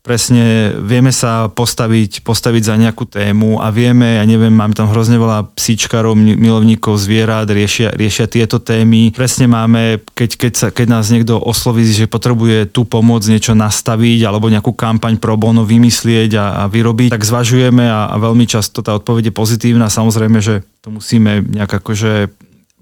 presne 0.07 0.71
vieme 0.79 1.11
sa 1.11 1.51
postaviť, 1.51 2.23
postaviť 2.23 2.62
za 2.62 2.79
nejakú 2.79 3.11
tému 3.11 3.59
a 3.59 3.75
vieme, 3.75 4.23
ja 4.23 4.25
neviem, 4.25 4.55
máme 4.55 4.79
tam 4.79 4.87
hrozne 4.87 5.19
veľa 5.19 5.51
psíčkarov, 5.59 6.14
milovníkov 6.14 6.95
zvierat, 6.95 7.51
riešia, 7.51 7.90
riešia 7.90 8.31
tieto 8.31 8.62
témy. 8.62 9.11
Presne 9.11 9.51
máme, 9.51 9.99
keď, 10.14 10.31
keď, 10.38 10.53
sa, 10.55 10.66
keď 10.71 10.87
nás 10.87 11.11
niekto 11.11 11.42
osloví, 11.42 11.83
že 11.83 12.07
potrebuje 12.07 12.71
tú 12.71 12.87
pomoc 12.87 13.27
niečo 13.27 13.59
nastaviť 13.59 14.23
alebo 14.23 14.47
nejakú 14.47 14.71
kampaň 14.71 15.19
pro 15.19 15.35
bono 15.35 15.66
vymyslieť 15.66 16.31
a, 16.38 16.47
a 16.62 16.71
vyrobiť, 16.71 17.11
tak 17.11 17.27
zvažujeme 17.27 17.90
a, 17.90 18.07
a 18.07 18.16
veľmi 18.23 18.47
často 18.47 18.87
tá 18.87 18.95
odpoveď 18.95 19.29
je 19.29 19.35
pozitívna. 19.35 19.90
Samozrejme, 19.90 20.38
že 20.38 20.62
to 20.87 20.95
musíme 20.95 21.42
nejak 21.42 21.83
akože 21.83 22.31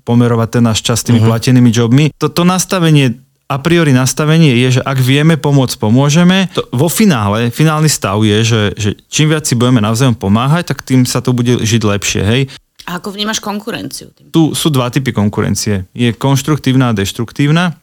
pomerovať 0.05 0.49
ten 0.61 0.63
náš 0.63 0.85
čas 0.85 1.01
tými 1.01 1.19
uh-huh. 1.25 1.33
platenými 1.33 1.73
jobmi. 1.73 2.05
Toto 2.21 2.45
nastavenie 2.45 3.24
a 3.45 3.57
priori 3.61 3.93
nastavenie 3.93 4.57
je, 4.65 4.81
že 4.81 4.83
ak 4.83 4.99
vieme 5.05 5.37
pomôcť, 5.37 5.77
pomôžeme. 5.77 6.49
To 6.57 6.65
vo 6.73 6.89
finále, 6.89 7.53
finálny 7.53 7.93
stav 7.93 8.17
je, 8.25 8.41
že, 8.41 8.63
že 8.75 8.91
čím 9.13 9.31
viac 9.31 9.45
si 9.45 9.53
budeme 9.53 9.85
navzájom 9.85 10.17
pomáhať, 10.17 10.73
tak 10.73 10.81
tým 10.81 11.05
sa 11.05 11.21
to 11.21 11.37
bude 11.37 11.61
žiť 11.61 11.83
lepšie. 11.85 12.23
Hej? 12.25 12.43
A 12.89 13.01
ako 13.01 13.13
vnímaš 13.13 13.45
konkurenciu? 13.45 14.13
Tu 14.33 14.43
sú 14.57 14.69
dva 14.73 14.89
typy 14.89 15.13
konkurencie. 15.13 15.89
Je 15.93 16.13
konštruktívna 16.17 16.93
a 16.93 16.97
deštruktívna. 16.97 17.77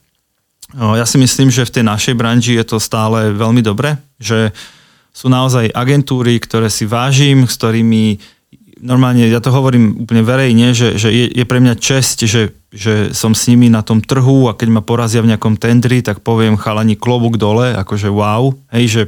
Ja 0.72 1.04
si 1.04 1.18
myslím, 1.18 1.52
že 1.52 1.66
v 1.68 1.74
tej 1.78 1.84
našej 1.84 2.14
branži 2.16 2.56
je 2.58 2.64
to 2.64 2.78
stále 2.80 3.34
veľmi 3.34 3.60
dobre, 3.60 3.98
že 4.16 4.54
sú 5.12 5.28
naozaj 5.28 5.68
agentúry, 5.74 6.40
ktoré 6.40 6.72
si 6.72 6.88
vážim, 6.88 7.44
s 7.44 7.60
ktorými 7.60 8.16
normálne, 8.82 9.30
ja 9.30 9.38
to 9.38 9.54
hovorím 9.54 10.02
úplne 10.02 10.26
verejne, 10.26 10.74
že, 10.74 10.98
že 10.98 11.08
je, 11.14 11.30
je 11.30 11.44
pre 11.46 11.62
mňa 11.62 11.78
čest, 11.78 12.26
že, 12.26 12.52
že 12.74 13.14
som 13.14 13.32
s 13.32 13.46
nimi 13.46 13.70
na 13.70 13.80
tom 13.80 14.02
trhu 14.02 14.50
a 14.50 14.58
keď 14.58 14.68
ma 14.68 14.82
porazia 14.82 15.22
v 15.22 15.30
nejakom 15.32 15.54
tendri, 15.56 16.02
tak 16.02 16.20
poviem 16.20 16.58
chalani 16.58 16.98
klobúk 16.98 17.38
dole, 17.38 17.72
akože 17.78 18.10
wow, 18.10 18.50
hej, 18.74 18.84
že 18.90 19.02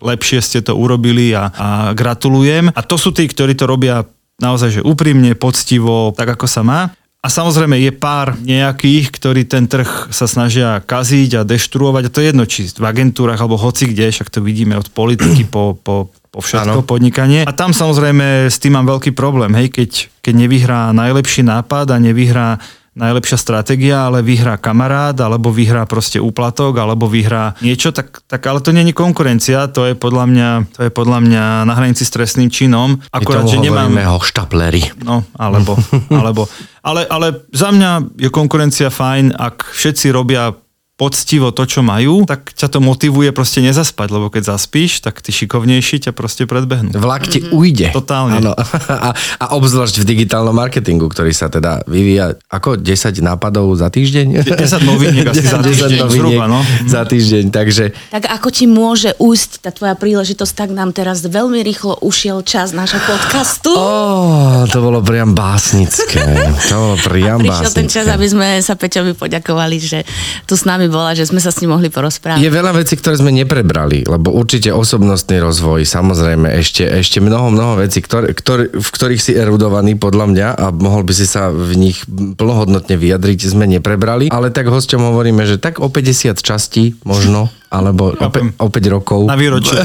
lepšie 0.00 0.40
ste 0.40 0.60
to 0.64 0.74
urobili 0.74 1.36
a, 1.36 1.52
a 1.52 1.68
gratulujem. 1.92 2.72
A 2.72 2.80
to 2.80 2.96
sú 2.96 3.12
tí, 3.12 3.28
ktorí 3.28 3.52
to 3.52 3.68
robia 3.68 4.08
naozaj, 4.40 4.80
že 4.80 4.86
úprimne, 4.86 5.36
poctivo, 5.36 6.14
tak 6.16 6.38
ako 6.38 6.46
sa 6.48 6.62
má. 6.64 6.80
A 7.18 7.26
samozrejme 7.26 7.74
je 7.82 7.90
pár 7.90 8.38
nejakých, 8.38 9.10
ktorí 9.10 9.42
ten 9.42 9.66
trh 9.66 10.14
sa 10.14 10.30
snažia 10.30 10.78
kaziť 10.78 11.42
a 11.42 11.46
deštruovať. 11.46 12.02
A 12.06 12.12
to 12.14 12.22
je 12.22 12.28
jedno, 12.30 12.44
či 12.46 12.70
v 12.70 12.86
agentúrach 12.86 13.42
alebo 13.42 13.58
hoci 13.58 13.90
kde, 13.90 14.14
však 14.14 14.30
to 14.30 14.38
vidíme 14.38 14.78
od 14.78 14.86
politiky 14.94 15.42
po, 15.50 15.74
po 15.74 16.14
po 16.28 16.44
všetko 16.44 16.82
ano. 16.82 16.86
podnikanie. 16.86 17.44
A 17.44 17.52
tam 17.56 17.72
samozrejme 17.72 18.48
s 18.52 18.60
tým 18.60 18.76
mám 18.76 18.86
veľký 18.86 19.16
problém, 19.16 19.52
hej, 19.56 19.72
keď, 19.72 19.90
keď 20.20 20.34
nevyhrá 20.34 20.80
najlepší 20.92 21.42
nápad 21.44 21.92
a 21.92 21.96
nevyhrá 21.96 22.60
najlepšia 22.98 23.38
stratégia, 23.38 24.10
ale 24.10 24.26
vyhrá 24.26 24.58
kamarát, 24.58 25.14
alebo 25.22 25.54
vyhrá 25.54 25.86
proste 25.86 26.18
úplatok, 26.18 26.82
alebo 26.82 27.06
vyhrá 27.06 27.54
niečo, 27.62 27.94
tak, 27.94 28.26
tak 28.26 28.42
ale 28.42 28.58
to 28.58 28.74
není 28.74 28.90
konkurencia, 28.90 29.70
to 29.70 29.86
je 29.86 29.94
podľa 29.94 30.24
mňa, 30.26 30.48
to 30.74 30.80
je 30.90 30.90
podľa 30.90 31.18
mňa 31.22 31.44
na 31.62 31.74
hranici 31.78 32.02
s 32.02 32.10
trestným 32.10 32.50
činom. 32.50 32.98
Akurát, 33.14 33.46
že 33.46 33.62
nemám... 33.62 33.94
ho 33.94 34.18
štaplery. 34.18 34.98
No, 35.06 35.22
alebo, 35.38 35.78
alebo, 36.10 36.50
ale, 36.82 37.06
ale 37.06 37.46
za 37.54 37.70
mňa 37.70 38.18
je 38.18 38.28
konkurencia 38.34 38.90
fajn, 38.90 39.38
ak 39.38 39.70
všetci 39.70 40.10
robia 40.10 40.50
poctivo 40.98 41.54
to, 41.54 41.62
čo 41.62 41.86
majú, 41.86 42.26
tak 42.26 42.50
ťa 42.50 42.74
to 42.74 42.82
motivuje 42.82 43.30
proste 43.30 43.62
nezaspať, 43.62 44.10
lebo 44.10 44.34
keď 44.34 44.58
zaspíš, 44.58 44.98
tak 44.98 45.22
ty 45.22 45.30
šikovnejší 45.30 46.10
ťa 46.10 46.12
proste 46.12 46.42
predbehnú. 46.50 46.90
Vlak 46.98 47.30
ti 47.30 47.38
mm-hmm. 47.38 47.54
ujde. 47.54 47.88
Totálne. 47.94 48.42
Ano. 48.42 48.52
A, 48.98 49.14
a 49.14 49.54
obzvlášť 49.54 50.02
v 50.02 50.04
digitálnom 50.10 50.50
marketingu, 50.50 51.06
ktorý 51.06 51.30
sa 51.30 51.46
teda 51.46 51.86
vyvíja 51.86 52.34
ako 52.50 52.74
10 52.82 53.14
nápadov 53.22 53.70
za 53.78 53.86
týždeň? 53.94 54.42
10 54.42 54.58
noviniek 54.82 55.22
asi 55.30 55.46
10, 55.46 55.54
za 55.54 55.58
týždeň. 55.70 55.90
10 56.02 56.18
zhruba, 56.18 56.44
no. 56.50 56.58
Za 56.98 57.06
týždeň, 57.06 57.54
takže... 57.54 57.94
Tak 58.10 58.26
ako 58.26 58.48
ti 58.50 58.66
môže 58.66 59.14
ujsť 59.22 59.62
tá 59.62 59.70
tvoja 59.70 59.94
príležitosť, 59.94 60.52
tak 60.56 60.68
nám 60.74 60.90
teraz 60.90 61.22
veľmi 61.22 61.62
rýchlo 61.62 62.00
ušiel 62.02 62.42
čas 62.42 62.74
nášho 62.74 62.98
podcastu. 63.06 63.70
Oh, 63.70 64.66
to 64.66 64.82
bolo 64.82 64.98
priam 64.98 65.30
básnické. 65.36 66.26
To 66.72 66.74
bolo 66.74 66.96
priam 66.98 67.38
a 67.46 67.54
básnické. 67.54 67.76
ten 67.78 67.86
čas, 67.86 68.06
aby 68.10 68.26
sme 68.26 68.58
sa 68.58 68.74
Peťovi 68.74 69.14
poďakovali, 69.14 69.76
že 69.78 70.02
tu 70.48 70.58
s 70.58 70.66
nami 70.66 70.87
bola, 70.88 71.12
že 71.12 71.28
sme 71.28 71.38
sa 71.38 71.52
s 71.52 71.60
ním 71.60 71.76
mohli 71.76 71.92
porozprávať. 71.92 72.40
Je 72.40 72.50
veľa 72.52 72.72
vecí, 72.76 72.96
ktoré 72.96 73.20
sme 73.20 73.32
neprebrali, 73.32 74.04
lebo 74.04 74.32
určite 74.32 74.72
osobnostný 74.72 75.38
rozvoj, 75.40 75.84
samozrejme, 75.84 76.48
ešte, 76.58 76.84
ešte 76.88 77.20
mnoho, 77.20 77.52
mnoho 77.52 77.84
vecí, 77.84 78.00
ktoré, 78.00 78.32
ktoré, 78.32 78.72
v 78.72 78.88
ktorých 78.88 79.22
si 79.22 79.32
erudovaný 79.36 80.00
podľa 80.00 80.26
mňa 80.32 80.48
a 80.56 80.72
mohol 80.72 81.04
by 81.04 81.12
si 81.12 81.28
sa 81.28 81.52
v 81.52 81.76
nich 81.76 82.02
plnohodnotne 82.08 82.96
vyjadriť, 82.96 83.38
sme 83.48 83.68
neprebrali, 83.68 84.32
ale 84.32 84.48
tak 84.48 84.68
hosťom 84.72 85.12
hovoríme, 85.12 85.44
že 85.44 85.60
tak 85.60 85.78
o 85.78 85.88
50 85.92 86.34
častí 86.40 86.96
možno 87.04 87.52
alebo 87.68 88.16
o, 88.16 88.28
pe- 88.32 88.52
o 88.56 88.68
5 88.72 88.94
rokov. 88.94 89.20
Na 89.28 89.36
výročie. 89.36 89.76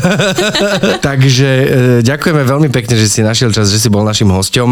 Takže 1.08 1.50
e, 1.50 1.68
ďakujeme 2.02 2.44
veľmi 2.44 2.70
pekne, 2.72 2.96
že 2.96 3.12
si 3.12 3.20
našiel 3.20 3.52
čas, 3.52 3.68
že 3.68 3.80
si 3.80 3.92
bol 3.92 4.08
našim 4.08 4.32
hosťom. 4.32 4.70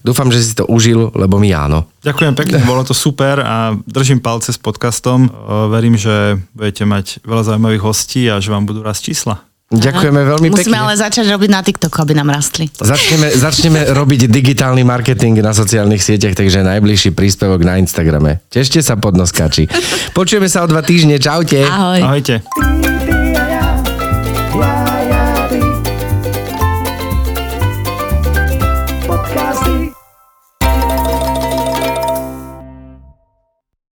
Dúfam, 0.00 0.32
že 0.32 0.40
si 0.40 0.52
to 0.56 0.64
užil, 0.64 1.12
lebo 1.12 1.36
my 1.36 1.52
áno. 1.52 1.88
Ďakujem 2.00 2.34
pekne, 2.36 2.56
bolo 2.64 2.84
to 2.84 2.96
super 2.96 3.40
a 3.40 3.76
držím 3.84 4.24
palce 4.24 4.52
s 4.52 4.60
podcastom. 4.60 5.28
E, 5.28 5.30
verím, 5.68 6.00
že 6.00 6.40
budete 6.56 6.88
mať 6.88 7.06
veľa 7.24 7.52
zaujímavých 7.52 7.84
hostí 7.84 8.28
a 8.32 8.40
že 8.40 8.48
vám 8.48 8.64
budú 8.64 8.80
raz 8.80 9.04
čísla. 9.04 9.44
Ďakujeme 9.80 10.20
veľmi 10.22 10.48
Musíme 10.50 10.60
pekne. 10.60 10.70
Musíme 10.70 10.78
ale 10.78 10.94
začať 10.94 11.26
robiť 11.30 11.50
na 11.50 11.60
TikToku, 11.62 11.96
aby 11.98 12.12
nám 12.14 12.28
rastli. 12.30 12.70
Začneme, 12.70 13.28
začneme 13.46 13.80
robiť 13.90 14.30
digitálny 14.30 14.82
marketing 14.86 15.42
na 15.42 15.50
sociálnych 15.50 16.02
sieťach, 16.02 16.38
takže 16.38 16.62
najbližší 16.62 17.10
príspevok 17.16 17.62
na 17.66 17.80
Instagrame. 17.80 18.44
Tešte 18.52 18.80
sa 18.80 18.94
pod 18.94 19.18
noskači. 19.18 19.66
Počujeme 20.18 20.46
sa 20.46 20.62
o 20.62 20.70
dva 20.70 20.84
týždne. 20.84 21.18
Čaute. 21.18 21.64
Ahoj. 21.64 22.00
Ahojte. 22.02 22.34